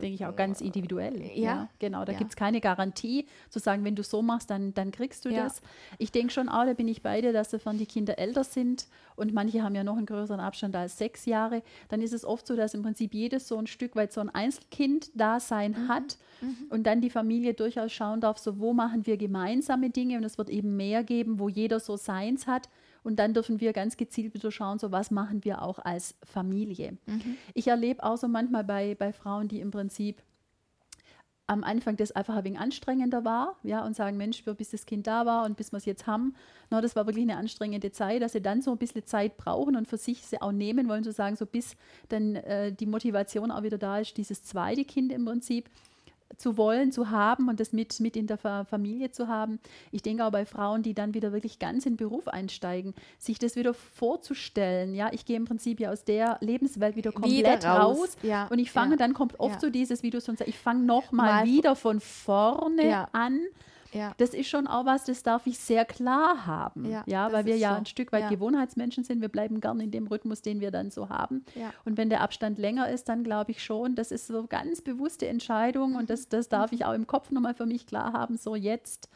Denke 0.01 0.15
ich 0.15 0.25
auch 0.25 0.35
ganz 0.35 0.61
individuell. 0.61 1.21
Ja, 1.21 1.41
ja 1.41 1.69
genau. 1.79 2.03
Da 2.03 2.11
ja. 2.11 2.17
gibt 2.17 2.31
es 2.31 2.35
keine 2.35 2.59
Garantie, 2.59 3.25
zu 3.49 3.59
sagen, 3.59 3.83
wenn 3.83 3.95
du 3.95 4.03
so 4.03 4.21
machst, 4.21 4.49
dann, 4.49 4.73
dann 4.73 4.91
kriegst 4.91 5.25
du 5.25 5.29
ja. 5.29 5.43
das. 5.43 5.61
Ich 5.97 6.11
denke 6.11 6.33
schon 6.33 6.49
auch, 6.49 6.65
da 6.65 6.73
bin 6.73 6.87
ich 6.87 7.01
bei 7.01 7.21
dir, 7.21 7.31
dass 7.31 7.51
sofern 7.51 7.77
die 7.77 7.85
Kinder 7.85 8.19
älter 8.19 8.43
sind 8.43 8.87
und 9.15 9.33
manche 9.33 9.63
haben 9.63 9.75
ja 9.75 9.83
noch 9.83 9.97
einen 9.97 10.05
größeren 10.05 10.39
Abstand 10.39 10.75
als 10.75 10.97
sechs 10.97 11.25
Jahre, 11.25 11.63
dann 11.89 12.01
ist 12.01 12.13
es 12.13 12.25
oft 12.25 12.47
so, 12.47 12.55
dass 12.55 12.73
im 12.73 12.81
Prinzip 12.81 13.13
jedes 13.13 13.47
so 13.47 13.57
ein 13.57 13.67
Stück 13.67 13.95
weit 13.95 14.11
so 14.11 14.21
ein 14.21 14.29
Einzelkind-Dasein 14.29 15.71
mhm. 15.71 15.87
hat 15.87 16.17
mhm. 16.41 16.67
und 16.69 16.83
dann 16.83 17.01
die 17.01 17.09
Familie 17.09 17.53
durchaus 17.53 17.91
schauen 17.91 18.19
darf, 18.19 18.37
so 18.37 18.59
wo 18.59 18.73
machen 18.73 19.05
wir 19.05 19.17
gemeinsame 19.17 19.89
Dinge 19.89 20.17
und 20.17 20.23
es 20.23 20.37
wird 20.37 20.49
eben 20.49 20.75
mehr 20.75 21.03
geben, 21.03 21.39
wo 21.39 21.49
jeder 21.49 21.79
so 21.79 21.97
seins 21.97 22.47
hat 22.47 22.69
und 23.03 23.17
dann 23.17 23.33
dürfen 23.33 23.59
wir 23.59 23.73
ganz 23.73 23.97
gezielt 23.97 24.33
wieder 24.33 24.51
schauen, 24.51 24.79
so 24.79 24.91
was 24.91 25.11
machen 25.11 25.43
wir 25.43 25.61
auch 25.61 25.79
als 25.79 26.15
Familie. 26.23 26.97
Mhm. 27.05 27.37
Ich 27.53 27.67
erlebe 27.67 28.03
auch 28.03 28.17
so 28.17 28.27
manchmal 28.27 28.63
bei, 28.63 28.95
bei 28.95 29.11
Frauen, 29.13 29.47
die 29.47 29.59
im 29.59 29.71
Prinzip 29.71 30.21
am 31.51 31.65
Anfang 31.65 31.97
das 31.97 32.13
einfach 32.13 32.35
ein 32.37 32.45
wenig 32.45 32.59
anstrengender 32.59 33.25
war, 33.25 33.57
ja, 33.63 33.85
und 33.85 33.93
sagen, 33.93 34.15
Mensch, 34.15 34.41
bis 34.45 34.69
das 34.69 34.85
Kind 34.85 35.05
da 35.05 35.25
war 35.25 35.43
und 35.43 35.57
bis 35.57 35.73
wir 35.73 35.77
es 35.77 35.85
jetzt 35.85 36.07
haben, 36.07 36.33
no, 36.69 36.79
das 36.79 36.95
war 36.95 37.07
wirklich 37.07 37.23
eine 37.23 37.35
anstrengende 37.35 37.91
Zeit, 37.91 38.21
dass 38.21 38.31
sie 38.31 38.41
dann 38.41 38.61
so 38.61 38.71
ein 38.71 38.77
bisschen 38.77 39.05
Zeit 39.05 39.35
brauchen 39.35 39.75
und 39.75 39.85
für 39.85 39.97
sich 39.97 40.25
sie 40.25 40.41
auch 40.41 40.53
nehmen 40.53 40.87
wollen, 40.87 41.03
zu 41.03 41.11
sagen, 41.11 41.35
so 41.35 41.45
bis 41.45 41.75
dann 42.07 42.37
äh, 42.37 42.71
die 42.71 42.85
Motivation 42.85 43.51
auch 43.51 43.63
wieder 43.63 43.77
da 43.77 43.99
ist, 43.99 44.15
dieses 44.15 44.43
zweite 44.43 44.85
Kind 44.85 45.11
im 45.11 45.25
Prinzip 45.25 45.69
zu 46.37 46.57
wollen, 46.57 46.91
zu 46.91 47.09
haben 47.09 47.49
und 47.49 47.59
das 47.59 47.73
mit, 47.73 47.99
mit 47.99 48.15
in 48.15 48.27
der 48.27 48.37
Familie 48.37 49.11
zu 49.11 49.27
haben. 49.27 49.59
Ich 49.91 50.01
denke 50.01 50.25
auch 50.25 50.31
bei 50.31 50.45
Frauen, 50.45 50.83
die 50.83 50.93
dann 50.93 51.13
wieder 51.13 51.31
wirklich 51.31 51.59
ganz 51.59 51.85
in 51.85 51.93
den 51.93 51.97
Beruf 51.97 52.27
einsteigen, 52.27 52.93
sich 53.19 53.39
das 53.39 53.55
wieder 53.55 53.73
vorzustellen. 53.73 54.93
Ja, 54.93 55.09
ich 55.11 55.25
gehe 55.25 55.37
im 55.37 55.45
Prinzip 55.45 55.79
ja 55.79 55.91
aus 55.91 56.03
der 56.03 56.37
Lebenswelt 56.41 56.95
wieder 56.95 57.11
komplett 57.11 57.59
wieder 57.59 57.69
raus, 57.69 57.99
raus 57.99 58.17
ja, 58.21 58.47
und 58.47 58.59
ich 58.59 58.71
fange, 58.71 58.91
ja, 58.91 58.97
dann 58.97 59.13
kommt 59.13 59.39
oft 59.39 59.55
ja. 59.55 59.59
so 59.59 59.69
dieses, 59.69 60.03
wie 60.03 60.09
du 60.09 60.19
sonst 60.21 60.39
sagst, 60.39 60.49
ich 60.49 60.57
fange 60.57 60.83
nochmal 60.83 61.45
wieder 61.45 61.75
von 61.75 61.99
vorne 61.99 63.07
an 63.13 63.41
ja. 63.93 64.13
Das 64.17 64.33
ist 64.33 64.47
schon 64.47 64.67
auch 64.67 64.85
was, 64.85 65.05
das 65.05 65.23
darf 65.23 65.47
ich 65.47 65.59
sehr 65.59 65.85
klar 65.85 66.45
haben. 66.45 66.89
Ja, 66.89 67.03
ja 67.05 67.31
weil 67.31 67.45
wir 67.45 67.57
ja 67.57 67.71
so. 67.71 67.77
ein 67.77 67.85
Stück 67.85 68.11
weit 68.11 68.23
ja. 68.23 68.29
Gewohnheitsmenschen 68.29 69.03
sind. 69.03 69.21
Wir 69.21 69.29
bleiben 69.29 69.59
gern 69.59 69.79
in 69.79 69.91
dem 69.91 70.07
Rhythmus, 70.07 70.41
den 70.41 70.61
wir 70.61 70.71
dann 70.71 70.91
so 70.91 71.09
haben. 71.09 71.43
Und 71.85 71.97
wenn 71.97 72.09
der 72.09 72.21
Abstand 72.21 72.57
länger 72.57 72.89
ist, 72.89 73.09
dann 73.09 73.23
glaube 73.23 73.51
ich 73.51 73.63
schon, 73.63 73.95
das 73.95 74.11
ist 74.11 74.27
so 74.27 74.47
ganz 74.47 74.81
bewusste 74.81 75.27
Entscheidung 75.27 75.95
und 75.95 76.09
das, 76.09 76.29
das 76.29 76.49
darf 76.49 76.71
ich 76.71 76.85
auch 76.85 76.93
im 76.93 77.07
Kopf 77.07 77.31
nochmal 77.31 77.53
für 77.53 77.65
mich 77.65 77.85
klar 77.85 78.13
haben. 78.13 78.37
So 78.37 78.55
jetzt 78.55 79.09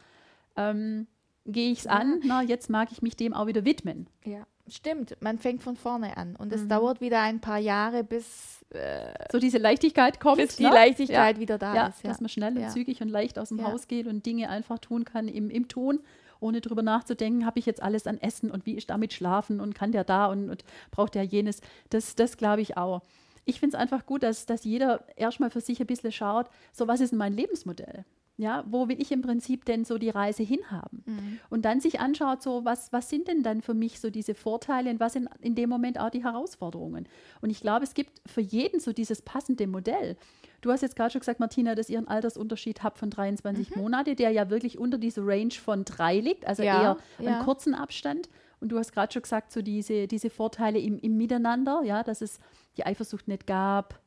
ähm, 0.56 1.06
gehe 1.46 1.72
ich 1.72 1.80
es 1.80 1.86
an, 1.86 2.20
na, 2.24 2.42
jetzt 2.42 2.70
mag 2.70 2.92
ich 2.92 3.02
mich 3.02 3.16
dem 3.16 3.32
auch 3.32 3.46
wieder 3.46 3.64
widmen. 3.64 4.08
Ja, 4.24 4.46
stimmt. 4.68 5.16
Man 5.20 5.38
fängt 5.38 5.62
von 5.62 5.76
vorne 5.76 6.16
an 6.16 6.36
und 6.36 6.52
es 6.52 6.62
mhm. 6.62 6.68
dauert 6.68 7.00
wieder 7.00 7.20
ein 7.20 7.40
paar 7.40 7.58
Jahre, 7.58 8.04
bis 8.04 8.64
äh, 8.70 9.12
so 9.30 9.38
diese 9.38 9.58
Leichtigkeit 9.58 10.20
kommt. 10.20 10.38
Bis 10.38 10.56
die 10.56 10.64
ne? 10.64 10.70
Leichtigkeit 10.70 11.36
ja. 11.36 11.40
wieder 11.40 11.58
da 11.58 11.74
ja, 11.74 11.86
ist. 11.88 12.02
Ja. 12.02 12.10
Dass 12.10 12.20
man 12.20 12.28
schnell 12.28 12.56
und 12.56 12.70
zügig 12.70 13.00
und 13.00 13.08
leicht 13.08 13.38
aus 13.38 13.48
dem 13.48 13.64
Haus 13.64 13.88
geht 13.88 14.06
und 14.06 14.26
Dinge 14.26 14.48
einfach 14.48 14.78
tun 14.78 15.04
kann 15.04 15.28
im, 15.28 15.50
im 15.50 15.68
Tun, 15.68 16.00
ohne 16.40 16.60
drüber 16.60 16.82
nachzudenken, 16.82 17.46
habe 17.46 17.58
ich 17.58 17.66
jetzt 17.66 17.82
alles 17.82 18.06
an 18.06 18.18
Essen 18.18 18.50
und 18.50 18.66
wie 18.66 18.74
ist 18.74 18.90
damit 18.90 19.12
schlafen 19.12 19.60
und 19.60 19.74
kann 19.74 19.92
der 19.92 20.04
da 20.04 20.26
und, 20.26 20.50
und 20.50 20.64
braucht 20.90 21.14
der 21.14 21.24
jenes. 21.24 21.60
Das, 21.90 22.14
das 22.14 22.36
glaube 22.36 22.62
ich 22.62 22.76
auch. 22.76 23.02
Ich 23.44 23.60
finde 23.60 23.76
es 23.76 23.80
einfach 23.80 24.06
gut, 24.06 24.22
dass, 24.22 24.44
dass 24.44 24.64
jeder 24.64 25.04
erstmal 25.16 25.50
für 25.50 25.60
sich 25.60 25.80
ein 25.80 25.86
bisschen 25.86 26.12
schaut, 26.12 26.48
so 26.72 26.88
was 26.88 27.00
ist 27.00 27.10
denn 27.10 27.18
mein 27.18 27.32
Lebensmodell? 27.32 28.04
Ja, 28.38 28.64
wo 28.68 28.88
will 28.88 29.00
ich 29.00 29.10
im 29.12 29.22
Prinzip 29.22 29.64
denn 29.64 29.86
so 29.86 29.96
die 29.96 30.10
Reise 30.10 30.42
hinhaben? 30.42 31.02
Mhm. 31.06 31.38
Und 31.48 31.64
dann 31.64 31.80
sich 31.80 32.00
anschaut, 32.00 32.42
so 32.42 32.66
was, 32.66 32.92
was 32.92 33.08
sind 33.08 33.28
denn 33.28 33.42
dann 33.42 33.62
für 33.62 33.72
mich 33.72 33.98
so 33.98 34.10
diese 34.10 34.34
Vorteile 34.34 34.90
und 34.90 35.00
was 35.00 35.14
sind 35.14 35.28
in 35.40 35.54
dem 35.54 35.70
Moment 35.70 35.98
auch 35.98 36.10
die 36.10 36.22
Herausforderungen? 36.22 37.08
Und 37.40 37.48
ich 37.48 37.60
glaube, 37.60 37.84
es 37.84 37.94
gibt 37.94 38.20
für 38.28 38.42
jeden 38.42 38.78
so 38.78 38.92
dieses 38.92 39.22
passende 39.22 39.66
Modell. 39.66 40.16
Du 40.60 40.70
hast 40.70 40.82
jetzt 40.82 40.96
gerade 40.96 41.12
schon 41.12 41.20
gesagt, 41.20 41.40
Martina, 41.40 41.74
dass 41.74 41.88
ihr 41.88 41.96
einen 41.96 42.08
Altersunterschied 42.08 42.82
habt 42.82 42.98
von 42.98 43.08
23 43.08 43.74
mhm. 43.74 43.82
Monate, 43.82 44.14
der 44.14 44.30
ja 44.30 44.50
wirklich 44.50 44.78
unter 44.78 44.98
dieser 44.98 45.22
Range 45.24 45.52
von 45.52 45.86
drei 45.86 46.20
liegt, 46.20 46.46
also 46.46 46.62
ja, 46.62 46.80
eher 46.80 46.96
ja. 47.20 47.30
einen 47.36 47.44
kurzen 47.44 47.74
Abstand. 47.74 48.28
Und 48.60 48.70
du 48.70 48.78
hast 48.78 48.92
gerade 48.92 49.12
schon 49.12 49.22
gesagt, 49.22 49.52
so 49.52 49.62
diese, 49.62 50.06
diese 50.08 50.28
Vorteile 50.28 50.78
im, 50.78 50.98
im 50.98 51.16
Miteinander, 51.16 51.82
ja, 51.84 52.02
dass 52.02 52.20
es 52.20 52.38
die 52.76 52.84
Eifersucht 52.84 53.28
nicht 53.28 53.46
gab, 53.46 54.00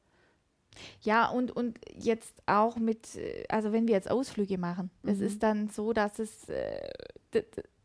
ja, 1.01 1.27
und, 1.27 1.51
und 1.51 1.79
jetzt 1.95 2.41
auch 2.45 2.77
mit, 2.77 3.15
äh, 3.15 3.43
also 3.49 3.71
wenn 3.71 3.87
wir 3.87 3.95
jetzt 3.95 4.09
Ausflüge 4.09 4.57
machen, 4.57 4.89
mhm. 5.03 5.09
es 5.09 5.19
ist 5.19 5.43
dann 5.43 5.69
so, 5.69 5.93
dass 5.93 6.19
es, 6.19 6.49
äh, 6.49 6.89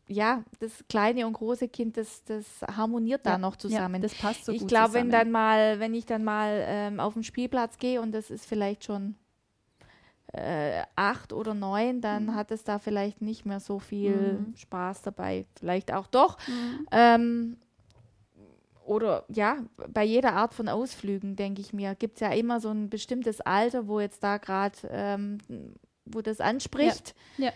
ja, 0.07 0.43
das 0.59 0.83
kleine 0.87 1.25
und 1.25 1.33
große 1.33 1.67
Kind, 1.67 1.97
das, 1.97 2.23
das 2.25 2.45
harmoniert 2.61 3.25
ja, 3.25 3.33
da 3.33 3.37
noch 3.37 3.55
zusammen. 3.55 3.95
Ja, 3.95 4.07
das 4.07 4.15
passt 4.15 4.45
so 4.45 4.51
ich 4.51 4.59
gut 4.59 4.67
glaube, 4.67 4.93
wenn 4.93 5.09
dann 5.09 5.31
mal, 5.31 5.79
wenn 5.79 5.93
ich 5.93 6.05
dann 6.05 6.23
mal 6.23 6.63
ähm, 6.67 6.99
auf 6.99 7.13
den 7.13 7.23
Spielplatz 7.23 7.77
gehe 7.77 8.01
und 8.01 8.11
das 8.11 8.29
ist 8.29 8.45
vielleicht 8.45 8.83
schon 8.83 9.15
äh, 10.33 10.83
acht 10.95 11.33
oder 11.33 11.53
neun, 11.53 12.01
dann 12.01 12.25
mhm. 12.25 12.35
hat 12.35 12.51
es 12.51 12.63
da 12.63 12.77
vielleicht 12.77 13.21
nicht 13.21 13.45
mehr 13.45 13.59
so 13.59 13.79
viel 13.79 14.45
mhm. 14.45 14.55
Spaß 14.55 15.01
dabei. 15.01 15.45
Vielleicht 15.57 15.93
auch 15.93 16.07
doch. 16.07 16.37
Mhm. 16.47 16.87
Ähm, 16.91 17.57
oder 18.85 19.25
ja, 19.29 19.57
bei 19.89 20.03
jeder 20.03 20.33
Art 20.33 20.53
von 20.53 20.69
Ausflügen, 20.69 21.35
denke 21.35 21.61
ich 21.61 21.73
mir, 21.73 21.95
gibt 21.95 22.15
es 22.15 22.21
ja 22.21 22.31
immer 22.31 22.59
so 22.59 22.69
ein 22.69 22.89
bestimmtes 22.89 23.41
Alter, 23.41 23.87
wo 23.87 23.99
jetzt 23.99 24.23
da 24.23 24.37
gerade, 24.37 24.77
ähm, 24.89 25.39
wo 26.05 26.21
das 26.21 26.39
anspricht. 26.39 27.15
Ja. 27.37 27.45
ja. 27.45 27.51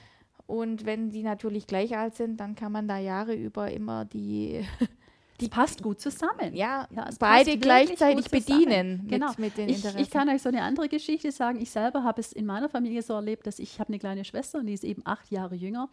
Und 0.47 0.85
wenn 0.85 1.11
die 1.11 1.21
natürlich 1.21 1.67
gleich 1.67 1.95
alt 1.95 2.15
sind, 2.15 2.39
dann 2.39 2.55
kann 2.55 2.71
man 2.71 2.87
da 2.87 2.97
Jahre 2.97 3.35
über 3.35 3.71
immer 3.71 4.05
die. 4.05 4.65
die 5.39 5.47
passt 5.47 5.81
gut 5.83 6.01
zusammen. 6.01 6.53
Ja, 6.53 6.87
ja 6.93 7.09
beide 7.19 7.57
gleichzeitig 7.57 8.29
bedienen 8.29 9.01
mit, 9.03 9.09
genau. 9.09 9.31
mit 9.37 9.57
den 9.57 9.69
Interessen. 9.69 9.99
Ich, 9.99 10.07
ich, 10.07 10.11
kann 10.11 10.27
euch 10.27 10.41
so 10.41 10.49
eine 10.49 10.63
andere 10.63 10.89
Geschichte 10.89 11.31
sagen. 11.31 11.61
Ich 11.61 11.71
selber 11.71 12.03
habe 12.03 12.19
es 12.19 12.33
in 12.33 12.45
meiner 12.45 12.67
Familie 12.67 13.01
so 13.01 13.13
erlebt, 13.13 13.47
dass 13.47 13.59
ich 13.59 13.79
habe 13.79 13.89
eine 13.89 13.99
kleine 13.99 14.25
Schwester 14.25 14.59
und 14.59 14.65
die 14.65 14.73
ist 14.73 14.83
eben 14.83 15.01
acht 15.05 15.31
Jahre 15.31 15.55
jünger. 15.55 15.87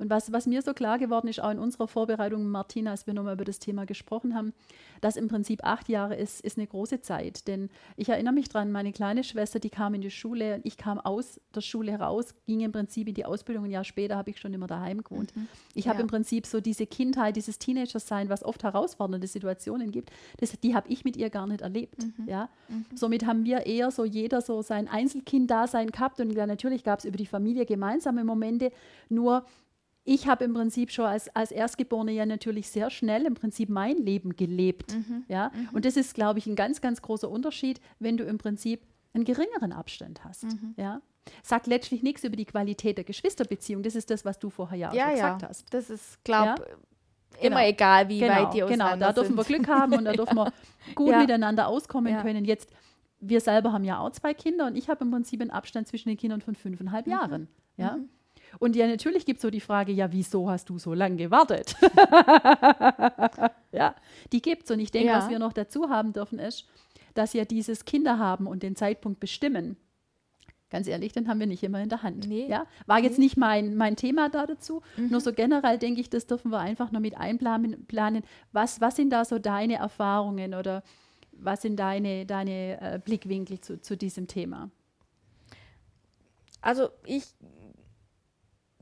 Und 0.00 0.10
was, 0.10 0.32
was 0.32 0.46
mir 0.46 0.62
so 0.62 0.72
klar 0.72 0.98
geworden 0.98 1.28
ist, 1.28 1.42
auch 1.42 1.50
in 1.50 1.58
unserer 1.58 1.86
Vorbereitung, 1.86 2.48
Martina, 2.48 2.90
als 2.90 3.06
wir 3.06 3.14
nochmal 3.14 3.34
über 3.34 3.44
das 3.44 3.58
Thema 3.58 3.84
gesprochen 3.84 4.34
haben, 4.34 4.52
dass 5.00 5.16
im 5.16 5.28
Prinzip 5.28 5.62
acht 5.62 5.88
Jahre 5.88 6.16
ist, 6.16 6.40
ist 6.40 6.58
eine 6.58 6.66
große 6.66 7.00
Zeit. 7.00 7.46
Denn 7.46 7.70
ich 7.96 8.08
erinnere 8.08 8.34
mich 8.34 8.48
dran, 8.48 8.72
meine 8.72 8.92
kleine 8.92 9.24
Schwester, 9.24 9.58
die 9.60 9.70
kam 9.70 9.94
in 9.94 10.00
die 10.00 10.10
Schule 10.10 10.60
ich 10.64 10.76
kam 10.76 10.98
aus 10.98 11.40
der 11.54 11.60
Schule 11.60 11.94
raus, 11.98 12.34
ging 12.46 12.60
im 12.60 12.72
Prinzip 12.72 13.08
in 13.08 13.14
die 13.14 13.24
Ausbildung. 13.24 13.64
Ein 13.64 13.70
Jahr 13.70 13.84
später 13.84 14.16
habe 14.16 14.30
ich 14.30 14.38
schon 14.38 14.52
immer 14.52 14.66
daheim 14.66 15.02
gewohnt. 15.02 15.34
Mhm. 15.36 15.48
Ich 15.74 15.84
ja. 15.84 15.92
habe 15.92 16.02
im 16.02 16.08
Prinzip 16.08 16.46
so 16.46 16.60
diese 16.60 16.86
Kindheit, 16.86 17.36
dieses 17.36 17.58
Teenager-Sein, 17.58 18.28
was 18.28 18.44
oft 18.44 18.62
herausfordernde 18.62 19.26
Situationen 19.26 19.90
gibt, 19.90 20.10
das, 20.38 20.58
die 20.60 20.74
habe 20.74 20.88
ich 20.88 21.04
mit 21.04 21.16
ihr 21.16 21.30
gar 21.30 21.46
nicht 21.46 21.60
erlebt. 21.60 22.02
Mhm. 22.02 22.28
Ja? 22.28 22.48
Mhm. 22.68 22.84
Somit 22.94 23.26
haben 23.26 23.44
wir 23.44 23.66
eher 23.66 23.90
so 23.90 24.04
jeder 24.04 24.40
so 24.40 24.62
sein 24.62 24.88
Einzelkind-Dasein 24.88 25.90
gehabt 25.90 26.20
und 26.20 26.32
ja, 26.32 26.46
natürlich 26.46 26.84
gab 26.84 27.00
es 27.00 27.04
über 27.04 27.16
die 27.16 27.26
Familie 27.26 27.66
gemeinsame 27.66 28.24
Momente, 28.24 28.72
nur 29.08 29.44
ich 30.12 30.26
habe 30.26 30.42
im 30.42 30.54
Prinzip 30.54 30.90
schon 30.90 31.04
als, 31.04 31.34
als 31.36 31.52
Erstgeborene 31.52 32.10
ja 32.10 32.26
natürlich 32.26 32.68
sehr 32.68 32.90
schnell 32.90 33.26
im 33.26 33.34
Prinzip 33.34 33.68
mein 33.68 33.96
Leben 33.96 34.34
gelebt. 34.34 34.92
Mhm. 34.92 35.22
Ja? 35.28 35.52
Mhm. 35.54 35.68
Und 35.72 35.84
das 35.84 35.96
ist, 35.96 36.14
glaube 36.14 36.40
ich, 36.40 36.48
ein 36.48 36.56
ganz, 36.56 36.80
ganz 36.80 37.00
großer 37.00 37.30
Unterschied, 37.30 37.80
wenn 38.00 38.16
du 38.16 38.24
im 38.24 38.36
Prinzip 38.36 38.82
einen 39.14 39.24
geringeren 39.24 39.72
Abstand 39.72 40.24
hast. 40.24 40.46
Mhm. 40.46 40.74
Ja? 40.76 41.00
Sagt 41.44 41.68
letztlich 41.68 42.02
nichts 42.02 42.24
über 42.24 42.34
die 42.34 42.44
Qualität 42.44 42.98
der 42.98 43.04
Geschwisterbeziehung. 43.04 43.84
Das 43.84 43.94
ist 43.94 44.10
das, 44.10 44.24
was 44.24 44.40
du 44.40 44.50
vorher 44.50 44.76
ja, 44.76 44.92
ja 44.92 45.00
schon 45.10 45.10
ja. 45.10 45.14
gesagt 45.14 45.42
hast. 45.44 45.72
Das 45.72 45.90
ist, 45.90 46.24
glaube 46.24 46.66
ja? 46.68 47.46
immer 47.46 47.58
genau. 47.58 47.68
egal, 47.68 48.08
wie 48.08 48.18
genau, 48.18 48.34
weit 48.34 48.54
die 48.54 48.64
auseinander 48.64 48.96
Genau, 48.96 49.06
da 49.06 49.12
dürfen 49.12 49.36
wir 49.36 49.44
Glück 49.44 49.68
haben 49.68 49.92
und 49.92 50.04
da 50.06 50.12
dürfen 50.12 50.34
wir 50.34 50.52
gut 50.96 51.16
miteinander 51.16 51.68
auskommen 51.68 52.20
können. 52.20 52.44
Jetzt, 52.44 52.68
wir 53.20 53.40
selber 53.40 53.72
haben 53.72 53.84
ja 53.84 54.00
auch 54.00 54.10
zwei 54.10 54.34
Kinder 54.34 54.66
und 54.66 54.74
ich 54.76 54.88
habe 54.88 55.04
im 55.04 55.12
Prinzip 55.12 55.40
einen 55.40 55.52
Abstand 55.52 55.86
zwischen 55.86 56.08
den 56.08 56.18
Kindern 56.18 56.40
von 56.40 56.56
fünfeinhalb 56.56 57.06
Mhm. 57.06 57.12
Jahren. 57.12 57.48
Ja? 57.76 57.96
Mhm. 57.96 58.08
Und 58.58 58.76
ja, 58.76 58.86
natürlich 58.86 59.24
gibt 59.24 59.38
es 59.38 59.42
so 59.42 59.50
die 59.50 59.60
Frage, 59.60 59.92
ja, 59.92 60.12
wieso 60.12 60.50
hast 60.50 60.68
du 60.68 60.78
so 60.78 60.92
lange 60.94 61.16
gewartet? 61.16 61.76
ja, 63.72 63.94
die 64.32 64.42
gibt 64.42 64.64
es. 64.64 64.70
Und 64.70 64.80
ich 64.80 64.90
denke, 64.90 65.08
Ja. 65.08 65.18
was 65.18 65.28
wir 65.30 65.38
noch 65.38 65.52
dazu 65.52 65.88
haben 65.88 66.12
dürfen, 66.12 66.38
ist, 66.38 66.66
dass 67.14 67.32
ja 67.32 67.44
dieses 67.44 67.84
Kinder 67.84 68.18
haben 68.18 68.46
und 68.46 68.62
den 68.62 68.76
Zeitpunkt 68.76 69.20
bestimmen, 69.20 69.76
ganz 70.70 70.86
ehrlich, 70.86 71.12
den 71.12 71.28
haben 71.28 71.40
wir 71.40 71.46
nicht 71.46 71.62
immer 71.62 71.80
in 71.82 71.88
der 71.88 72.02
Hand. 72.02 72.28
Nee. 72.28 72.46
Ja? 72.48 72.66
War 72.86 73.00
jetzt 73.00 73.18
Nee. 73.18 73.24
nicht 73.24 73.36
mein, 73.36 73.76
mein 73.76 73.96
Thema 73.96 74.28
da 74.28 74.46
dazu. 74.46 74.82
Mhm. 74.96 75.08
Nur 75.10 75.20
so 75.20 75.32
generell 75.32 75.78
denke 75.78 76.00
ich, 76.00 76.10
das 76.10 76.26
dürfen 76.26 76.50
wir 76.52 76.58
einfach 76.60 76.92
noch 76.92 77.00
mit 77.00 77.16
einplanen. 77.16 77.86
Planen. 77.86 78.22
Was, 78.52 78.80
was 78.80 78.96
sind 78.96 79.10
da 79.10 79.24
so 79.24 79.38
deine 79.38 79.76
Erfahrungen 79.76 80.54
oder 80.54 80.82
was 81.32 81.62
sind 81.62 81.76
deine, 81.76 82.26
deine 82.26 82.80
äh, 82.80 82.98
Blickwinkel 83.04 83.60
zu, 83.60 83.80
zu 83.80 83.96
diesem 83.96 84.26
Thema? 84.28 84.70
Also 86.60 86.90
ich, 87.06 87.24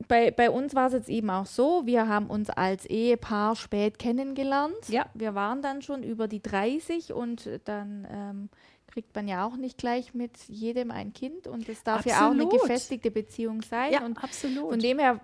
bei, 0.09 0.31
bei 0.31 0.49
uns 0.49 0.75
war 0.75 0.87
es 0.87 0.93
jetzt 0.93 1.07
eben 1.07 1.29
auch 1.29 1.45
so, 1.45 1.85
wir 1.85 2.07
haben 2.07 2.27
uns 2.27 2.49
als 2.49 2.85
Ehepaar 2.87 3.55
spät 3.55 3.99
kennengelernt. 3.99 4.89
Ja. 4.89 5.05
Wir 5.13 5.35
waren 5.35 5.61
dann 5.61 5.81
schon 5.81 6.03
über 6.03 6.27
die 6.27 6.41
30 6.41 7.13
und 7.13 7.47
dann 7.65 8.07
ähm, 8.11 8.49
kriegt 8.87 9.15
man 9.15 9.27
ja 9.27 9.45
auch 9.45 9.55
nicht 9.55 9.77
gleich 9.77 10.15
mit 10.15 10.35
jedem 10.47 10.89
ein 10.89 11.13
Kind 11.13 11.47
und 11.47 11.69
es 11.69 11.83
darf 11.83 12.07
ja 12.07 12.27
auch 12.27 12.31
eine 12.31 12.43
Absolut. 12.43 12.63
gefestigte 12.63 13.11
Beziehung 13.11 13.61
sein. 13.61 13.93
Ja, 13.93 14.03
und 14.03 14.21
absolut. 14.21 14.71
von 14.71 14.79
dem 14.79 14.97
her 14.97 15.21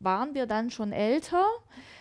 waren 0.00 0.34
wir 0.34 0.46
dann 0.46 0.70
schon 0.70 0.92
älter, 0.92 1.44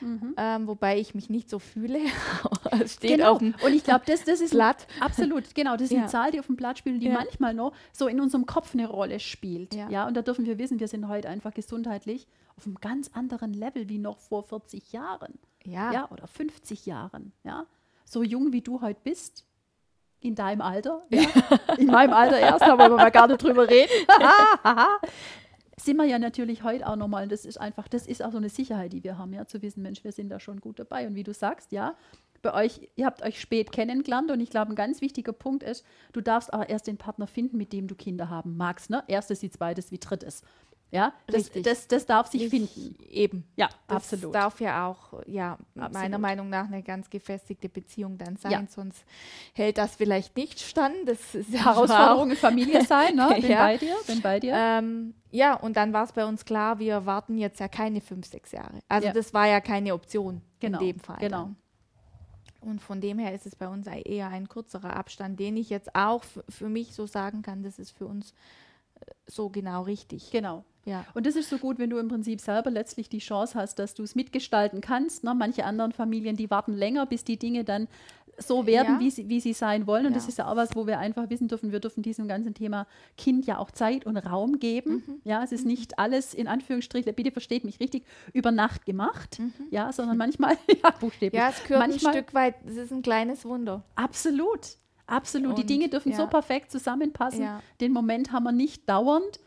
mhm. 0.02 0.34
ähm, 0.38 0.68
wobei 0.68 1.00
ich 1.00 1.16
mich 1.16 1.30
nicht 1.30 1.50
so 1.50 1.60
fühle. 1.60 2.00
es 2.82 2.96
steht 2.96 3.18
genau. 3.18 3.34
auf 3.34 3.40
dem 3.40 3.56
Und 3.64 3.74
ich 3.74 3.84
glaube, 3.84 4.04
das, 4.06 4.24
das 4.24 4.42
ist 4.42 4.52
Blatt. 4.52 4.88
Absolut, 5.00 5.56
genau. 5.56 5.74
Das 5.74 5.84
ist 5.84 5.92
ja. 5.92 6.00
eine 6.00 6.08
Zahl, 6.08 6.32
die 6.32 6.40
auf 6.40 6.48
dem 6.48 6.56
Blatt 6.56 6.78
spielt, 6.78 7.02
die 7.02 7.08
ja. 7.08 7.14
manchmal 7.14 7.54
noch 7.54 7.74
so 7.92 8.08
in 8.08 8.20
unserem 8.20 8.46
Kopf 8.46 8.74
eine 8.74 8.88
Rolle 8.88 9.20
spielt. 9.20 9.74
Ja. 9.74 9.90
ja. 9.90 10.08
Und 10.08 10.16
da 10.16 10.22
dürfen 10.22 10.46
wir 10.46 10.58
wissen, 10.58 10.80
wir 10.80 10.88
sind 10.88 11.08
heute 11.08 11.30
einfach 11.30 11.54
gesundheitlich 11.54 12.28
auf 12.56 12.66
einem 12.66 12.76
ganz 12.76 13.10
anderen 13.14 13.54
Level 13.54 13.90
wie 13.90 14.00
noch 14.00 14.20
vor 14.20 14.44
40 14.44 14.92
Jahren. 14.92 15.40
Ja. 15.64 15.92
ja 15.92 16.12
oder 16.12 16.28
50 16.28 16.86
Jahren. 16.86 17.34
Ja. 17.44 17.66
So 18.06 18.24
jung 18.24 18.54
wie 18.54 18.62
du 18.62 18.82
heute 18.82 19.00
bist, 19.04 19.46
in 20.20 20.36
deinem 20.36 20.62
Alter, 20.62 21.04
ja. 21.10 21.22
in 21.78 21.88
meinem 21.88 22.14
Alter 22.14 22.40
erst, 22.40 22.62
da 22.62 22.78
wollen 22.78 22.92
wir 22.92 22.98
mal 22.98 23.12
gar 23.12 23.28
nicht 23.28 23.42
drüber 23.42 23.70
reden. 23.70 23.92
sind 25.80 25.98
wir 25.98 26.06
ja 26.06 26.20
natürlich 26.20 26.64
heute 26.64 26.88
auch 26.88 26.96
nochmal, 26.96 27.28
das 27.28 27.46
ist 27.46 27.60
einfach, 27.60 27.88
das 27.88 28.08
ist 28.08 28.24
auch 28.24 28.32
so 28.32 28.38
eine 28.38 28.50
Sicherheit, 28.50 28.94
die 28.94 29.04
wir 29.04 29.18
haben, 29.18 29.34
ja, 29.34 29.46
zu 29.46 29.62
wissen, 29.62 29.84
Mensch, 29.84 30.04
wir 30.04 30.12
sind 30.12 30.30
da 30.30 30.40
schon 30.40 30.60
gut 30.60 30.80
dabei. 30.80 31.08
Und 31.08 31.16
wie 31.16 31.24
du 31.24 31.34
sagst, 31.34 31.72
ja, 31.72 31.96
bei 32.42 32.54
euch, 32.54 32.90
ihr 32.96 33.06
habt 33.06 33.24
euch 33.24 33.40
spät 33.40 33.72
kennengelernt 33.72 34.32
und 34.32 34.40
ich 34.40 34.50
glaube, 34.50 34.72
ein 34.72 34.76
ganz 34.76 35.02
wichtiger 35.02 35.34
Punkt 35.34 35.64
ist, 35.64 35.86
du 36.14 36.22
darfst 36.22 36.54
aber 36.54 36.70
erst 36.70 36.88
den 36.88 36.98
Partner 36.98 37.28
finden, 37.28 37.58
mit 37.58 37.74
dem 37.74 37.88
du 37.88 37.96
Kinder 37.96 38.30
haben 38.30 38.58
magst. 38.58 38.90
Ne? 38.90 39.04
Erstes 39.08 39.42
wie 39.42 39.50
zweites 39.50 39.92
wie 39.92 40.00
drittes. 40.00 40.44
Ja, 40.90 41.14
das, 41.26 41.52
das, 41.52 41.88
das, 41.90 42.06
darf 42.06 42.28
sich 42.28 42.44
ich, 42.44 42.50
finden. 42.50 42.96
Eben. 43.10 43.44
Ja, 43.58 43.68
das 43.88 44.14
absolut. 44.14 44.34
darf 44.34 44.62
ja 44.62 44.88
auch, 44.88 45.22
ja, 45.26 45.58
absolut. 45.76 45.94
meiner 45.94 46.18
Meinung 46.18 46.50
nach 46.50 46.68
eine 46.68 46.82
ganz 46.82 47.10
gefestigte 47.10 47.68
Beziehung 47.68 48.18
dann 48.18 48.38
sein, 48.38 48.52
ja. 48.52 48.64
sonst 48.70 49.04
hält 49.54 49.78
das 49.78 49.96
vielleicht 49.96 50.38
nicht 50.38 50.62
stand. 50.62 50.96
Das 51.06 51.36
ist 51.36 51.52
ja 51.52 51.66
Herausforderung 51.66 52.32
in 52.32 52.38
Familie 52.38 52.86
sein, 52.86 53.16
ne? 53.16 53.36
Bin 53.42 53.52
ja. 53.52 53.64
bei 53.64 53.78
dir, 53.78 53.96
bin 54.08 54.22
bei 54.22 54.40
dir. 54.40 54.54
Ähm, 54.56 55.14
ja, 55.30 55.56
und 55.56 55.76
dann 55.76 55.92
war 55.92 56.06
es 56.06 56.14
bei 56.14 56.26
uns 56.26 56.46
klar, 56.46 56.80
wir 56.80 57.06
warten 57.06 57.38
jetzt 57.38 57.60
ja 57.60 57.68
keine 57.68 58.00
fünf, 58.00 58.26
sechs 58.26 58.54
Jahre. 58.54 58.80
Also 58.88 59.08
ja. 59.08 59.14
das 59.14 59.34
war 59.34 59.46
ja 59.46 59.60
keine 59.60 59.94
Option 59.94 60.42
genau. 60.62 60.80
in 60.80 60.88
dem 60.88 61.00
Fall. 61.02 61.18
Genau. 61.20 61.42
Dann. 61.42 61.56
Und 62.62 62.82
von 62.82 63.02
dem 63.02 63.20
her 63.20 63.34
ist 63.34 63.46
es 63.46 63.56
bei 63.56 63.68
uns 63.68 63.88
eher 63.88 64.30
ein 64.30 64.48
kürzerer 64.48 64.96
Abstand, 64.96 65.40
den 65.40 65.58
ich 65.58 65.70
jetzt 65.70 65.96
auch 65.96 66.24
für 66.50 66.70
mich 66.70 66.94
so 66.94 67.06
sagen 67.08 67.42
kann, 67.42 67.64
das 67.64 67.78
ist 67.78 67.92
für 67.92 68.06
uns 68.06 68.32
äh, 69.00 69.12
so 69.26 69.50
genau 69.50 69.84
richtig. 69.84 70.32
Genau, 70.32 70.64
ja. 70.88 71.06
Und 71.14 71.26
das 71.26 71.36
ist 71.36 71.50
so 71.50 71.58
gut, 71.58 71.80
wenn 71.80 71.90
du 71.90 71.98
im 71.98 72.08
Prinzip 72.08 72.40
selber 72.40 72.72
letztlich 72.72 73.10
die 73.10 73.20
Chance 73.20 73.60
hast, 73.60 73.78
dass 73.78 73.94
du 73.94 74.04
es 74.04 74.16
mitgestalten 74.16 74.80
kannst. 74.80 75.24
Ne? 75.26 75.36
Manche 75.36 75.66
anderen 75.66 75.92
Familien, 75.92 76.38
die 76.38 76.50
warten 76.50 76.74
länger, 76.74 77.06
bis 77.06 77.26
die 77.26 77.38
Dinge 77.38 77.66
dann 77.66 77.90
so 78.38 78.66
werden, 78.66 78.96
ja. 78.96 79.00
wie, 79.00 79.10
sie, 79.10 79.28
wie 79.28 79.40
sie 79.40 79.54
sein 79.54 79.86
wollen. 79.86 80.06
Und 80.06 80.14
ja. 80.14 80.18
das 80.18 80.30
ist 80.30 80.38
ja 80.38 80.50
auch 80.50 80.56
was, 80.56 80.76
wo 80.76 80.88
wir 80.88 81.00
einfach 81.00 81.30
wissen 81.30 81.48
dürfen, 81.48 81.72
wir 81.72 81.80
dürfen 81.80 82.04
diesem 82.04 82.28
ganzen 82.28 82.54
Thema 82.54 82.88
Kind 83.18 83.46
ja 83.46 83.58
auch 83.58 83.72
Zeit 83.72 84.06
und 84.06 84.16
Raum 84.16 84.60
geben. 84.60 85.04
Mhm. 85.06 85.22
Ja, 85.24 85.44
es 85.44 85.52
ist 85.52 85.64
mhm. 85.64 85.72
nicht 85.72 86.00
alles 86.00 86.34
in 86.34 86.48
Anführungsstrichen, 86.48 87.14
bitte 87.16 87.32
versteht 87.32 87.66
mich 87.66 87.80
richtig, 87.80 88.06
über 88.34 88.52
Nacht 88.52 88.86
gemacht, 88.86 89.40
mhm. 89.40 89.54
ja, 89.72 89.92
sondern 89.92 90.18
manchmal, 90.18 90.56
ja, 90.84 90.92
buchstäblich. 90.92 91.40
Ja, 91.40 91.50
es 91.50 91.64
gehört 91.64 91.88
manchmal, 91.88 92.14
ein 92.14 92.24
Stück 92.24 92.34
weit, 92.34 92.56
es 92.66 92.78
ist 92.78 92.92
ein 92.92 93.02
kleines 93.02 93.44
Wunder. 93.44 93.84
Absolut. 93.96 94.78
Absolut. 95.08 95.52
Und, 95.52 95.60
die 95.60 95.66
Dinge 95.66 95.90
dürfen 95.90 96.14
so 96.14 96.28
perfekt 96.28 96.72
zusammenpassen. 96.72 97.48
Den 97.80 97.94
Moment 97.94 98.32
haben 98.32 98.44
wir 98.44 98.52
nicht 98.52 98.88
dauernd. 98.90 99.40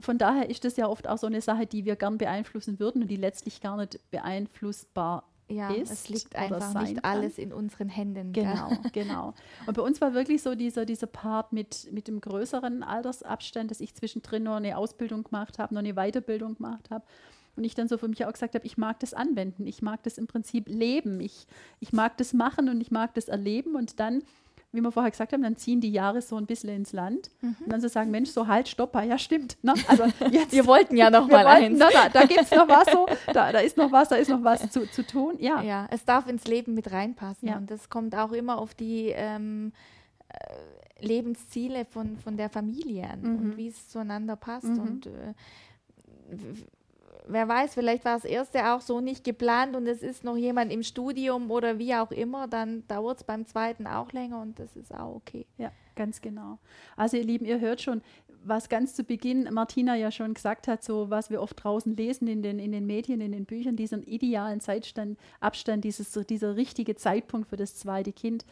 Von 0.00 0.18
daher 0.18 0.50
ist 0.50 0.64
das 0.64 0.76
ja 0.76 0.88
oft 0.88 1.08
auch 1.08 1.18
so 1.18 1.26
eine 1.26 1.40
Sache, 1.40 1.66
die 1.66 1.84
wir 1.84 1.96
gern 1.96 2.18
beeinflussen 2.18 2.78
würden 2.78 3.02
und 3.02 3.08
die 3.08 3.16
letztlich 3.16 3.60
gar 3.60 3.76
nicht 3.76 3.98
beeinflussbar 4.10 5.24
ja, 5.48 5.70
ist. 5.70 5.92
Es 5.92 6.08
liegt 6.08 6.36
einfach 6.36 6.74
nicht 6.82 7.02
kann. 7.02 7.04
alles 7.04 7.38
in 7.38 7.52
unseren 7.52 7.88
Händen. 7.88 8.32
Genau, 8.32 8.70
genau. 8.92 9.34
Und 9.66 9.74
bei 9.76 9.82
uns 9.82 10.00
war 10.00 10.12
wirklich 10.12 10.42
so 10.42 10.54
dieser, 10.54 10.84
dieser 10.84 11.06
Part 11.06 11.52
mit, 11.52 11.88
mit 11.92 12.08
dem 12.08 12.20
größeren 12.20 12.82
Altersabstand, 12.82 13.70
dass 13.70 13.80
ich 13.80 13.94
zwischendrin 13.94 14.42
noch 14.42 14.56
eine 14.56 14.76
Ausbildung 14.76 15.24
gemacht 15.24 15.58
habe, 15.58 15.74
noch 15.74 15.80
eine 15.80 15.94
Weiterbildung 15.94 16.56
gemacht 16.56 16.90
habe. 16.90 17.04
Und 17.54 17.64
ich 17.64 17.74
dann 17.74 17.88
so 17.88 17.96
für 17.96 18.08
mich 18.08 18.24
auch 18.26 18.32
gesagt 18.32 18.54
habe, 18.54 18.66
ich 18.66 18.76
mag 18.76 19.00
das 19.00 19.14
anwenden, 19.14 19.66
ich 19.66 19.80
mag 19.80 20.02
das 20.02 20.18
im 20.18 20.26
Prinzip 20.26 20.68
leben, 20.68 21.20
ich, 21.20 21.46
ich 21.80 21.92
mag 21.92 22.18
das 22.18 22.34
machen 22.34 22.68
und 22.68 22.80
ich 22.82 22.90
mag 22.90 23.14
das 23.14 23.28
erleben. 23.28 23.76
Und 23.76 23.98
dann 23.98 24.22
wie 24.76 24.80
wir 24.80 24.92
vorher 24.92 25.10
gesagt 25.10 25.32
haben, 25.32 25.42
dann 25.42 25.56
ziehen 25.56 25.80
die 25.80 25.90
Jahre 25.90 26.22
so 26.22 26.36
ein 26.36 26.46
bisschen 26.46 26.70
ins 26.70 26.92
Land 26.92 27.30
mhm. 27.40 27.56
und 27.64 27.72
dann 27.72 27.80
so 27.80 27.88
sagen, 27.88 28.10
Mensch, 28.10 28.30
so 28.30 28.46
halt, 28.46 28.68
stopper, 28.68 29.02
ja 29.02 29.18
stimmt. 29.18 29.56
Ne? 29.62 29.74
Also 29.88 30.04
jetzt, 30.30 30.52
wir 30.52 30.66
wollten 30.66 30.96
ja 30.96 31.10
noch 31.10 31.28
mal 31.28 31.46
eins. 31.46 31.78
Na, 31.78 31.88
da, 31.90 32.08
da 32.08 32.24
gibt 32.24 32.42
es 32.42 32.50
noch 32.50 32.68
was 32.68 32.86
so, 32.92 33.06
da, 33.32 33.52
da 33.52 33.58
ist 33.58 33.76
noch 33.76 33.90
was, 33.90 34.08
da 34.08 34.16
ist 34.16 34.28
noch 34.28 34.44
was 34.44 34.70
zu, 34.70 34.88
zu 34.90 35.06
tun. 35.06 35.34
Ja. 35.38 35.62
ja, 35.62 35.86
es 35.90 36.04
darf 36.04 36.28
ins 36.28 36.46
Leben 36.46 36.74
mit 36.74 36.92
reinpassen 36.92 37.48
ja. 37.48 37.56
und 37.56 37.70
das 37.70 37.88
kommt 37.88 38.14
auch 38.14 38.32
immer 38.32 38.58
auf 38.58 38.74
die 38.74 39.08
ähm, 39.08 39.72
äh, 40.28 41.04
Lebensziele 41.04 41.84
von, 41.84 42.16
von 42.16 42.36
der 42.36 42.50
Familie 42.50 43.08
an 43.10 43.20
mhm. 43.22 43.38
und 43.38 43.56
wie 43.56 43.68
es 43.68 43.88
zueinander 43.88 44.36
passt 44.36 44.68
mhm. 44.68 44.78
und 44.78 45.06
äh, 45.06 45.34
wer 47.26 47.48
weiß, 47.48 47.74
vielleicht 47.74 48.04
war 48.04 48.14
das 48.14 48.24
erste 48.24 48.72
auch 48.72 48.80
so 48.80 49.00
nicht 49.00 49.24
geplant 49.24 49.76
und 49.76 49.86
es 49.86 50.02
ist 50.02 50.24
noch 50.24 50.36
jemand 50.36 50.72
im 50.72 50.82
Studium 50.82 51.50
oder 51.50 51.78
wie 51.78 51.94
auch 51.94 52.10
immer, 52.10 52.48
dann 52.48 52.86
dauert 52.88 53.18
es 53.18 53.24
beim 53.24 53.46
zweiten 53.46 53.86
auch 53.86 54.12
länger 54.12 54.40
und 54.40 54.58
das 54.58 54.76
ist 54.76 54.94
auch 54.94 55.16
okay. 55.16 55.46
Ja, 55.58 55.72
ganz 55.94 56.20
genau. 56.20 56.58
Also 56.96 57.16
ihr 57.16 57.24
Lieben, 57.24 57.44
ihr 57.44 57.60
hört 57.60 57.80
schon, 57.80 58.02
was 58.44 58.68
ganz 58.68 58.94
zu 58.94 59.02
Beginn 59.02 59.48
Martina 59.52 59.96
ja 59.96 60.10
schon 60.10 60.34
gesagt 60.34 60.68
hat, 60.68 60.84
so 60.84 61.10
was 61.10 61.30
wir 61.30 61.42
oft 61.42 61.62
draußen 61.62 61.96
lesen 61.96 62.28
in 62.28 62.42
den, 62.42 62.58
in 62.58 62.72
den 62.72 62.86
Medien, 62.86 63.20
in 63.20 63.32
den 63.32 63.44
Büchern, 63.44 63.76
diesen 63.76 64.02
idealen 64.04 64.60
Zeitstand, 64.60 65.18
Abstand, 65.40 65.84
dieses, 65.84 66.12
dieser 66.26 66.56
richtige 66.56 66.94
Zeitpunkt 66.94 67.48
für 67.48 67.56
das 67.56 67.76
zweite 67.76 68.12
Kind 68.12 68.44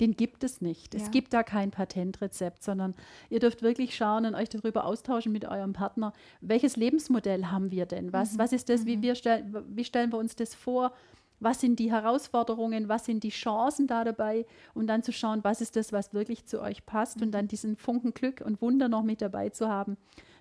den 0.00 0.16
gibt 0.16 0.44
es 0.44 0.60
nicht. 0.60 0.94
Ja. 0.94 1.00
Es 1.00 1.10
gibt 1.10 1.32
da 1.32 1.42
kein 1.42 1.70
Patentrezept, 1.70 2.62
sondern 2.62 2.94
ihr 3.28 3.38
dürft 3.38 3.62
wirklich 3.62 3.94
schauen 3.94 4.26
und 4.26 4.34
euch 4.34 4.48
darüber 4.48 4.84
austauschen 4.84 5.32
mit 5.32 5.44
eurem 5.44 5.72
Partner, 5.72 6.12
welches 6.40 6.76
Lebensmodell 6.76 7.46
haben 7.46 7.70
wir 7.70 7.86
denn? 7.86 8.12
Was, 8.12 8.34
mhm. 8.34 8.38
was 8.38 8.52
ist 8.52 8.68
das, 8.68 8.86
wie, 8.86 8.96
mhm. 8.96 9.02
wir 9.02 9.14
stell, 9.14 9.44
wie 9.68 9.84
stellen 9.84 10.12
wir 10.12 10.18
uns 10.18 10.36
das 10.36 10.54
vor? 10.54 10.92
Was 11.42 11.60
sind 11.60 11.78
die 11.78 11.90
Herausforderungen, 11.90 12.88
was 12.88 13.06
sind 13.06 13.22
die 13.24 13.30
Chancen 13.30 13.86
da 13.86 14.04
dabei? 14.04 14.44
Und 14.74 14.88
dann 14.88 15.02
zu 15.02 15.12
schauen, 15.12 15.42
was 15.42 15.62
ist 15.62 15.76
das, 15.76 15.92
was 15.92 16.12
wirklich 16.12 16.44
zu 16.44 16.60
euch 16.60 16.84
passt 16.84 17.18
mhm. 17.18 17.26
und 17.26 17.32
dann 17.32 17.48
diesen 17.48 17.76
Funken 17.76 18.12
Glück 18.12 18.42
und 18.44 18.60
Wunder 18.60 18.88
noch 18.88 19.02
mit 19.02 19.22
dabei 19.22 19.50
zu 19.50 19.68
haben 19.68 19.96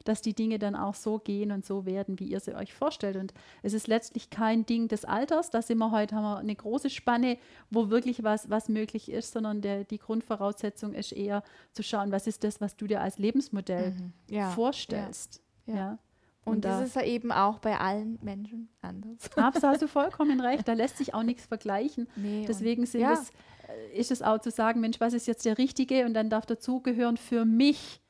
dass 0.10 0.22
die 0.22 0.34
Dinge 0.34 0.58
dann 0.58 0.76
auch 0.76 0.96
so 0.96 1.20
gehen 1.20 1.52
und 1.52 1.64
so 1.64 1.86
werden, 1.86 2.20
wie 2.20 2.26
ihr 2.26 2.40
sie 2.40 2.56
euch 2.56 2.74
vorstellt. 2.74 3.16
Und 3.16 3.34
es 3.62 3.74
ist 3.74 3.88
letztlich 3.88 4.32
kein 4.32 4.66
Ding 4.66 4.88
des 4.88 5.06
Alters, 5.06 5.52
da 5.52 5.62
sind 5.62 5.78
wir 5.78 5.92
heute, 5.92 6.16
haben 6.16 6.24
wir 6.24 6.38
eine 6.38 6.56
große 6.56 6.90
Spanne, 6.90 7.38
wo 7.70 7.92
wirklich 7.92 8.24
was, 8.24 8.50
was 8.50 8.70
möglich 8.70 9.12
ist, 9.12 9.34
sondern 9.34 9.62
der, 9.62 9.84
die 9.84 10.00
Grundvoraussetzung 10.00 10.94
ist 10.94 11.12
eher 11.12 11.44
zu 11.74 11.84
schauen, 11.84 12.12
was 12.12 12.26
ist 12.26 12.44
das, 12.44 12.60
was 12.60 12.76
du 12.76 12.88
dir 12.88 13.02
als 13.02 13.20
Lebensmodell 13.20 13.92
mhm. 13.92 14.14
ja, 14.30 14.50
vorstellst. 14.50 15.44
Ja. 15.68 15.76
ja. 15.76 16.00
Und, 16.44 16.56
und 16.56 16.66
das 16.66 16.82
ist 16.82 16.96
ja 16.96 17.04
eben 17.04 17.32
auch 17.32 17.60
bei 17.60 17.78
allen 17.78 18.18
Menschen 18.24 18.70
anders. 18.82 19.30
Absolut, 19.36 19.64
hast 19.64 19.82
du 19.84 19.88
vollkommen 19.90 20.40
recht. 20.40 20.68
Da 20.68 20.74
lässt 20.74 20.98
sich 20.98 21.14
auch 21.14 21.22
nichts 21.22 21.46
vergleichen. 21.46 22.08
Nee, 22.16 22.46
Deswegen 22.48 22.88
sind 22.88 23.02
ja. 23.02 23.14
es, 23.14 23.30
äh, 23.68 24.00
ist 24.00 24.10
es 24.10 24.24
auch 24.24 24.40
zu 24.40 24.50
sagen, 24.50 24.80
Mensch, 24.80 25.00
was 25.00 25.14
ist 25.14 25.28
jetzt 25.28 25.46
der 25.46 25.60
Richtige? 25.60 26.06
Und 26.06 26.16
dann 26.16 26.32
darf 26.32 26.48
dazugehören 26.48 27.18
für 27.18 27.46
mich 27.46 28.02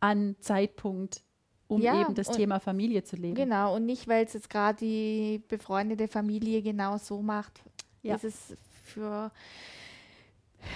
an 0.00 0.36
Zeitpunkt, 0.40 1.22
um 1.68 1.80
ja, 1.82 2.00
eben 2.00 2.14
das 2.14 2.30
Thema 2.30 2.58
Familie 2.58 3.04
zu 3.04 3.16
leben. 3.16 3.34
Genau, 3.34 3.76
und 3.76 3.86
nicht, 3.86 4.08
weil 4.08 4.24
es 4.24 4.32
jetzt 4.32 4.50
gerade 4.50 4.78
die 4.78 5.42
befreundete 5.48 6.08
Familie 6.08 6.62
genau 6.62 6.96
so 6.96 7.20
macht, 7.20 7.62
ja. 8.02 8.16
ist 8.16 8.24
es 8.24 8.56
für, 8.84 9.30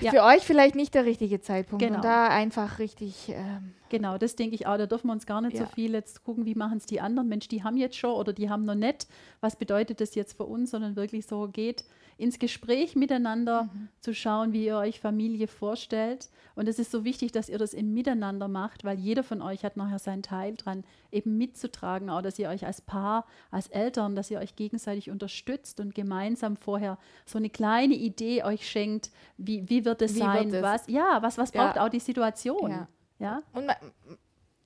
ja. 0.01 0.11
für 0.11 0.23
euch 0.23 0.43
vielleicht 0.43 0.75
nicht 0.75 0.95
der 0.95 1.07
richtige 1.07 1.41
Zeitpunkt. 1.41 1.83
Genau. 1.83 1.97
Und 1.97 2.05
da 2.05 2.29
einfach 2.29 2.79
richtig. 2.79 3.31
Ähm, 3.31 3.75
genau, 3.93 4.19
das 4.19 4.35
denke 4.35 4.57
ich 4.57 4.67
auch. 4.67 4.77
Da 4.77 4.87
dürfen 4.87 5.07
wir 5.07 5.13
uns 5.13 5.27
gar 5.27 5.41
nicht 5.41 5.57
so 5.57 5.67
viel 5.67 5.93
jetzt 5.93 6.25
gucken, 6.25 6.45
wie 6.47 6.57
machen 6.57 6.79
es 6.79 6.87
die 6.87 7.01
anderen. 7.01 7.29
Mensch, 7.29 7.47
die 7.47 7.63
haben 7.63 7.77
jetzt 7.77 7.97
schon 7.97 8.15
oder 8.15 8.33
die 8.33 8.51
haben 8.51 8.65
noch 8.65 8.75
nicht. 8.75 9.07
Was 9.41 9.55
bedeutet 9.55 10.01
das 10.01 10.17
jetzt 10.17 10.37
für 10.37 10.45
uns, 10.45 10.73
sondern 10.73 10.97
wirklich 10.97 11.27
so 11.27 11.47
geht 11.47 11.85
ins 12.19 12.39
Gespräch 12.39 12.95
miteinander 12.95 13.65
mhm. 13.65 13.89
zu 14.01 14.15
schauen, 14.15 14.53
wie 14.53 14.67
ihr 14.67 14.77
euch 14.77 15.01
Familie 15.01 15.49
vorstellt. 15.49 16.31
Und 16.55 16.69
es 16.69 16.79
ist 16.79 16.91
so 16.91 17.05
wichtig, 17.05 17.33
dass 17.33 17.49
ihr 17.49 17.59
das 17.59 17.75
im 17.75 17.93
Miteinander 17.95 18.49
macht, 18.49 18.85
weil 18.85 18.99
jeder 18.99 19.25
von 19.25 19.43
euch 19.43 19.65
hat 19.65 19.77
nachher 19.77 19.99
seinen 19.99 20.23
Teil 20.23 20.55
dran, 20.55 20.85
eben 21.11 21.37
mitzutragen, 21.37 22.11
auch 22.11 22.23
dass 22.23 22.39
ihr 22.39 22.49
euch 22.49 22.65
als 22.65 22.81
Paar, 22.81 23.27
als 23.51 23.67
Eltern, 23.69 24.15
dass 24.15 24.31
ihr 24.31 24.39
euch 24.39 24.57
gegenseitig 24.57 25.11
unterstützt 25.11 25.81
und 25.81 25.95
gemeinsam 25.95 26.57
vorher 26.57 26.99
so 27.27 27.39
eine 27.39 27.51
kleine 27.51 27.95
Idee 27.95 28.45
euch 28.45 28.69
schenkt, 28.69 29.11
wie, 29.37 29.69
wie 29.69 29.85
wird 29.85 30.01
es 30.03 30.15
wie 30.15 30.21
sein, 30.21 30.53
wird 30.53 30.63
was, 30.63 30.87
ja, 30.87 31.19
was, 31.23 31.39
was 31.39 31.51
braucht 31.51 31.77
ja. 31.77 31.85
auch 31.85 31.89
die 31.89 32.01
Situation. 32.01 32.71
Ja. 32.71 32.89
Ja? 33.23 33.43
Und 33.53 33.67
man, 33.67 33.77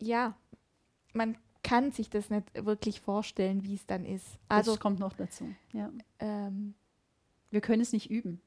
ja, 0.00 0.34
man 1.12 1.36
kann 1.62 1.92
sich 1.92 2.08
das 2.10 2.30
nicht 2.30 2.64
wirklich 2.64 3.00
vorstellen, 3.00 3.64
wie 3.64 3.74
es 3.74 3.86
dann 3.86 4.04
ist. 4.04 4.38
Also 4.48 4.72
das 4.72 4.80
kommt 4.80 4.98
noch 4.98 5.12
dazu. 5.12 5.54
Ja. 5.72 5.90
Ähm, 6.18 6.74
wir 7.50 7.60
können 7.60 7.82
es 7.82 7.92
nicht 7.92 8.10
üben. 8.10 8.40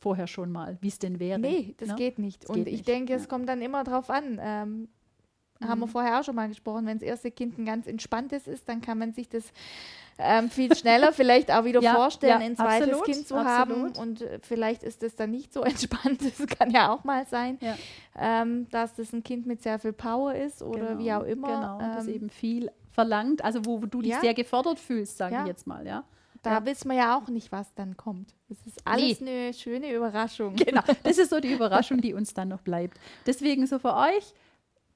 Vorher 0.00 0.28
schon 0.28 0.52
mal, 0.52 0.78
wie 0.80 0.88
es 0.88 0.98
denn 0.98 1.18
wäre. 1.18 1.38
Nee, 1.40 1.74
das 1.78 1.88
ne? 1.88 1.94
geht 1.96 2.18
nicht. 2.18 2.44
Das 2.44 2.50
Und 2.50 2.56
geht 2.56 2.68
ich 2.68 2.72
nicht. 2.72 2.88
denke, 2.88 3.12
ja. 3.12 3.18
es 3.18 3.28
kommt 3.28 3.48
dann 3.48 3.60
immer 3.60 3.84
darauf 3.84 4.10
an. 4.10 4.38
Ähm. 4.40 4.88
Haben 5.66 5.80
wir 5.80 5.86
mhm. 5.86 5.90
vorher 5.90 6.20
auch 6.20 6.24
schon 6.24 6.36
mal 6.36 6.48
gesprochen, 6.48 6.86
wenn 6.86 6.98
das 6.98 7.06
erste 7.06 7.30
Kind 7.30 7.58
ein 7.58 7.64
ganz 7.64 7.86
entspanntes 7.86 8.46
ist, 8.46 8.68
dann 8.68 8.80
kann 8.80 8.98
man 8.98 9.12
sich 9.12 9.28
das 9.28 9.44
ähm, 10.18 10.50
viel 10.50 10.74
schneller 10.74 11.12
vielleicht 11.12 11.50
auch 11.50 11.64
wieder 11.64 11.80
ja, 11.80 11.94
vorstellen, 11.94 12.40
ja, 12.40 12.46
ein 12.46 12.56
zweites 12.56 12.88
absolut, 12.88 13.04
Kind 13.04 13.26
zu 13.28 13.36
absolut. 13.36 13.96
haben. 13.96 13.96
Und 13.96 14.22
äh, 14.22 14.40
vielleicht 14.42 14.82
ist 14.82 15.02
das 15.02 15.14
dann 15.14 15.30
nicht 15.30 15.52
so 15.52 15.62
entspannt. 15.64 16.20
Das 16.22 16.46
kann 16.46 16.70
ja 16.70 16.92
auch 16.92 17.04
mal 17.04 17.26
sein, 17.26 17.58
ja. 17.60 17.76
ähm, 18.16 18.68
dass 18.70 18.94
das 18.94 19.12
ein 19.12 19.22
Kind 19.22 19.46
mit 19.46 19.62
sehr 19.62 19.78
viel 19.78 19.92
Power 19.92 20.34
ist 20.34 20.62
oder 20.62 20.88
genau, 20.88 20.98
wie 20.98 21.12
auch 21.12 21.22
immer. 21.24 21.48
Genau, 21.48 21.80
ähm, 21.80 21.92
das 21.96 22.06
eben 22.08 22.30
viel 22.30 22.70
verlangt, 22.92 23.44
also 23.44 23.64
wo, 23.64 23.80
wo 23.80 23.86
du 23.86 24.02
dich 24.02 24.16
sehr 24.16 24.34
gefordert 24.34 24.80
fühlst, 24.80 25.18
sage 25.18 25.38
ich 25.40 25.46
jetzt 25.46 25.66
mal, 25.66 25.86
ja. 25.86 26.04
Da 26.42 26.64
wissen 26.64 26.88
wir 26.88 26.96
ja 26.96 27.18
auch 27.18 27.28
nicht, 27.28 27.50
was 27.52 27.74
dann 27.74 27.96
kommt. 27.96 28.32
Das 28.48 28.58
ist 28.66 28.80
alles 28.86 29.20
nee. 29.20 29.46
eine 29.46 29.54
schöne 29.54 29.92
Überraschung. 29.92 30.54
Genau, 30.56 30.82
das 31.02 31.18
ist 31.18 31.30
so 31.30 31.40
die 31.40 31.52
Überraschung, 31.54 32.00
die 32.00 32.14
uns 32.14 32.32
dann 32.32 32.48
noch 32.48 32.60
bleibt. 32.60 32.98
Deswegen 33.26 33.66
so 33.66 33.78
für 33.78 33.94
euch, 33.94 34.32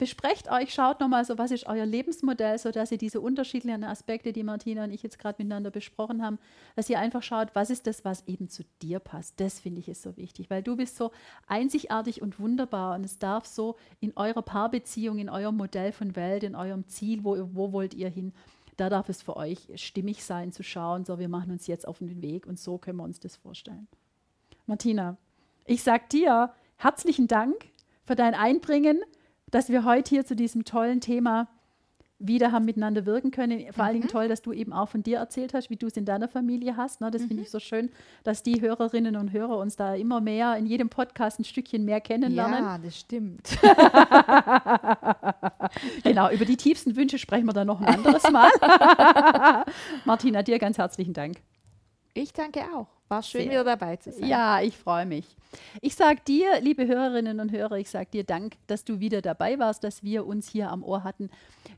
besprecht 0.02 0.50
euch, 0.50 0.74
schaut 0.74 0.98
nochmal 0.98 1.24
so, 1.24 1.38
was 1.38 1.52
ist 1.52 1.68
euer 1.68 1.86
Lebensmodell, 1.86 2.58
sodass 2.58 2.90
ihr 2.90 2.98
diese 2.98 3.20
unterschiedlichen 3.20 3.84
Aspekte, 3.84 4.32
die 4.32 4.42
Martina 4.42 4.82
und 4.82 4.90
ich 4.90 5.04
jetzt 5.04 5.16
gerade 5.16 5.40
miteinander 5.40 5.70
besprochen 5.70 6.24
haben, 6.24 6.40
dass 6.74 6.90
ihr 6.90 6.98
einfach 6.98 7.22
schaut, 7.22 7.54
was 7.54 7.70
ist 7.70 7.86
das, 7.86 8.04
was 8.04 8.26
eben 8.26 8.48
zu 8.48 8.64
dir 8.82 8.98
passt. 8.98 9.38
Das 9.38 9.60
finde 9.60 9.78
ich 9.78 9.88
ist 9.88 10.02
so 10.02 10.16
wichtig, 10.16 10.50
weil 10.50 10.60
du 10.60 10.74
bist 10.74 10.96
so 10.96 11.12
einzigartig 11.46 12.20
und 12.20 12.40
wunderbar 12.40 12.96
und 12.96 13.04
es 13.04 13.20
darf 13.20 13.46
so 13.46 13.76
in 14.00 14.12
eurer 14.16 14.42
Paarbeziehung, 14.42 15.18
in 15.18 15.30
eurem 15.30 15.56
Modell 15.56 15.92
von 15.92 16.16
Welt, 16.16 16.42
in 16.42 16.56
eurem 16.56 16.88
Ziel, 16.88 17.22
wo, 17.22 17.36
wo 17.52 17.70
wollt 17.70 17.94
ihr 17.94 18.08
hin, 18.08 18.32
da 18.76 18.90
darf 18.90 19.08
es 19.08 19.22
für 19.22 19.36
euch 19.36 19.68
stimmig 19.76 20.24
sein 20.24 20.50
zu 20.50 20.64
schauen, 20.64 21.04
so 21.04 21.20
wir 21.20 21.28
machen 21.28 21.52
uns 21.52 21.68
jetzt 21.68 21.86
auf 21.86 21.98
den 21.98 22.20
Weg 22.22 22.48
und 22.48 22.58
so 22.58 22.76
können 22.76 22.96
wir 22.96 23.04
uns 23.04 23.20
das 23.20 23.36
vorstellen. 23.36 23.86
Martina, 24.66 25.16
ich 25.64 25.84
sage 25.84 26.06
dir 26.10 26.52
herzlichen 26.74 27.28
Dank 27.28 27.54
für 28.04 28.16
dein 28.16 28.34
Einbringen, 28.34 29.00
dass 29.52 29.68
wir 29.68 29.84
heute 29.84 30.10
hier 30.10 30.26
zu 30.26 30.34
diesem 30.34 30.64
tollen 30.64 31.00
Thema 31.00 31.46
wieder 32.22 32.52
haben 32.52 32.64
miteinander 32.64 33.04
wirken 33.04 33.30
können. 33.30 33.72
Vor 33.72 33.84
allen 33.84 33.94
Dingen 33.94 34.06
mhm. 34.06 34.12
toll, 34.12 34.28
dass 34.28 34.42
du 34.42 34.52
eben 34.52 34.72
auch 34.72 34.88
von 34.88 35.02
dir 35.02 35.18
erzählt 35.18 35.54
hast, 35.54 35.70
wie 35.70 35.76
du 35.76 35.88
es 35.88 35.96
in 35.96 36.04
deiner 36.04 36.28
Familie 36.28 36.76
hast. 36.76 37.00
Ne? 37.00 37.10
Das 37.10 37.22
mhm. 37.22 37.28
finde 37.28 37.42
ich 37.42 37.50
so 37.50 37.58
schön, 37.58 37.90
dass 38.22 38.42
die 38.42 38.60
Hörerinnen 38.60 39.16
und 39.16 39.32
Hörer 39.32 39.58
uns 39.58 39.76
da 39.76 39.94
immer 39.94 40.20
mehr 40.20 40.56
in 40.56 40.66
jedem 40.66 40.88
Podcast 40.88 41.40
ein 41.40 41.44
Stückchen 41.44 41.84
mehr 41.84 42.00
kennenlernen. 42.00 42.64
Ja, 42.64 42.78
das 42.78 42.96
stimmt. 42.96 43.58
genau, 46.04 46.30
über 46.30 46.44
die 46.44 46.56
tiefsten 46.56 46.96
Wünsche 46.96 47.18
sprechen 47.18 47.46
wir 47.46 47.52
dann 47.52 47.66
noch 47.66 47.80
ein 47.80 47.86
anderes 47.86 48.30
Mal. 48.30 48.50
Martina, 50.04 50.42
dir 50.42 50.58
ganz 50.58 50.78
herzlichen 50.78 51.12
Dank. 51.12 51.38
Ich 52.14 52.32
danke 52.32 52.60
auch. 52.74 52.88
War 53.08 53.22
schön, 53.22 53.42
Sehr. 53.42 53.50
wieder 53.50 53.64
dabei 53.64 53.96
zu 53.96 54.10
sein. 54.10 54.26
Ja, 54.26 54.60
ich 54.62 54.76
freue 54.76 55.06
mich. 55.06 55.36
Ich 55.80 55.94
sage 55.94 56.20
dir, 56.26 56.60
liebe 56.60 56.86
Hörerinnen 56.86 57.40
und 57.40 57.52
Hörer, 57.52 57.76
ich 57.76 57.90
sage 57.90 58.08
dir 58.10 58.24
Dank, 58.24 58.54
dass 58.66 58.84
du 58.84 59.00
wieder 59.00 59.20
dabei 59.20 59.58
warst, 59.58 59.84
dass 59.84 60.02
wir 60.02 60.26
uns 60.26 60.48
hier 60.48 60.70
am 60.70 60.82
Ohr 60.82 61.04
hatten. 61.04 61.30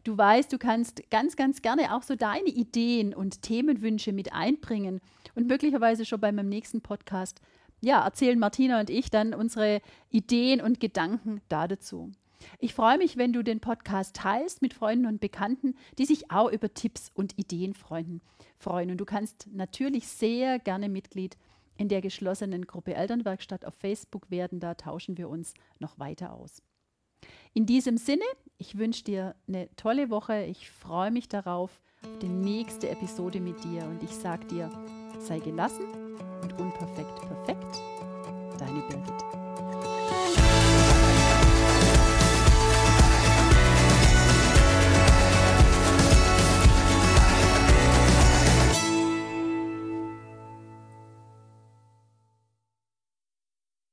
Du 0.05 0.16
weißt, 0.16 0.53
du 0.53 0.59
kannst 0.59 1.11
ganz, 1.11 1.35
ganz 1.37 1.62
gerne 1.62 1.94
auch 1.94 2.03
so 2.03 2.14
deine 2.14 2.49
Ideen 2.49 3.14
und 3.14 3.42
Themenwünsche 3.42 4.12
mit 4.12 4.33
einbringen 4.33 5.01
und 5.35 5.49
möglicherweise 5.49 6.05
schon 6.05 6.20
bei 6.20 6.31
meinem 6.31 6.49
nächsten 6.49 6.83
Podcast, 6.83 7.40
ja, 7.81 8.05
erzählen 8.05 8.38
Martina 8.38 8.81
und 8.81 8.90
ich 8.90 9.11
dann 9.11 9.35
unsere 9.35 9.81
Ideen 10.11 10.61
und 10.61 10.79
Gedanken 10.81 11.40
da 11.49 11.66
dazu. 11.68 12.12
Ich 12.59 12.75
freue 12.75 12.99
mich, 12.99 13.17
wenn 13.17 13.33
du 13.33 13.43
den 13.43 13.61
Podcast 13.61 14.17
teilst 14.17 14.63
mit 14.63 14.75
Freunden 14.75 15.07
und 15.07 15.21
Bekannten, 15.21 15.75
die 15.99 16.05
sich 16.05 16.31
auch 16.31 16.51
über 16.51 16.73
Tipps 16.73 17.11
und 17.15 17.39
Ideen 17.39 17.75
freuen. 17.75 18.21
Und 18.67 18.97
du 18.99 19.05
kannst 19.05 19.49
natürlich 19.53 20.09
sehr 20.09 20.59
gerne 20.59 20.89
Mitglied 20.89 21.37
in 21.77 21.89
der 21.89 22.01
geschlossenen 22.01 22.67
Gruppe 22.67 22.95
Elternwerkstatt 22.95 23.65
auf 23.65 23.75
Facebook 23.75 24.31
werden. 24.31 24.61
Da 24.61 24.75
tauschen 24.75 25.19
wir 25.19 25.29
uns 25.29 25.55
noch 25.79 25.99
weiter 25.99 26.33
aus. 26.33 26.63
In 27.53 27.67
diesem 27.67 27.97
Sinne, 27.97 28.25
ich 28.59 28.79
wünsche 28.79 29.05
dir 29.05 29.35
eine 29.49 29.69
tolle 29.77 30.11
Woche. 30.11 30.45
Ich 30.45 30.71
freue 30.71 31.11
mich 31.11 31.29
darauf, 31.29 31.81
auf 32.03 32.19
die 32.19 32.29
nächste 32.29 32.91
Episode 32.91 33.41
mit 33.41 33.63
dir. 33.65 33.85
Und 33.85 34.03
ich 34.03 34.11
sage 34.11 34.47
dir, 34.47 34.71
sei 35.19 35.39
gelassen 35.39 35.87
und 36.43 36.59
unperfekt 36.59 37.17
perfekt. 37.23 37.81
Deine 38.59 38.81
Birgit. 38.89 39.24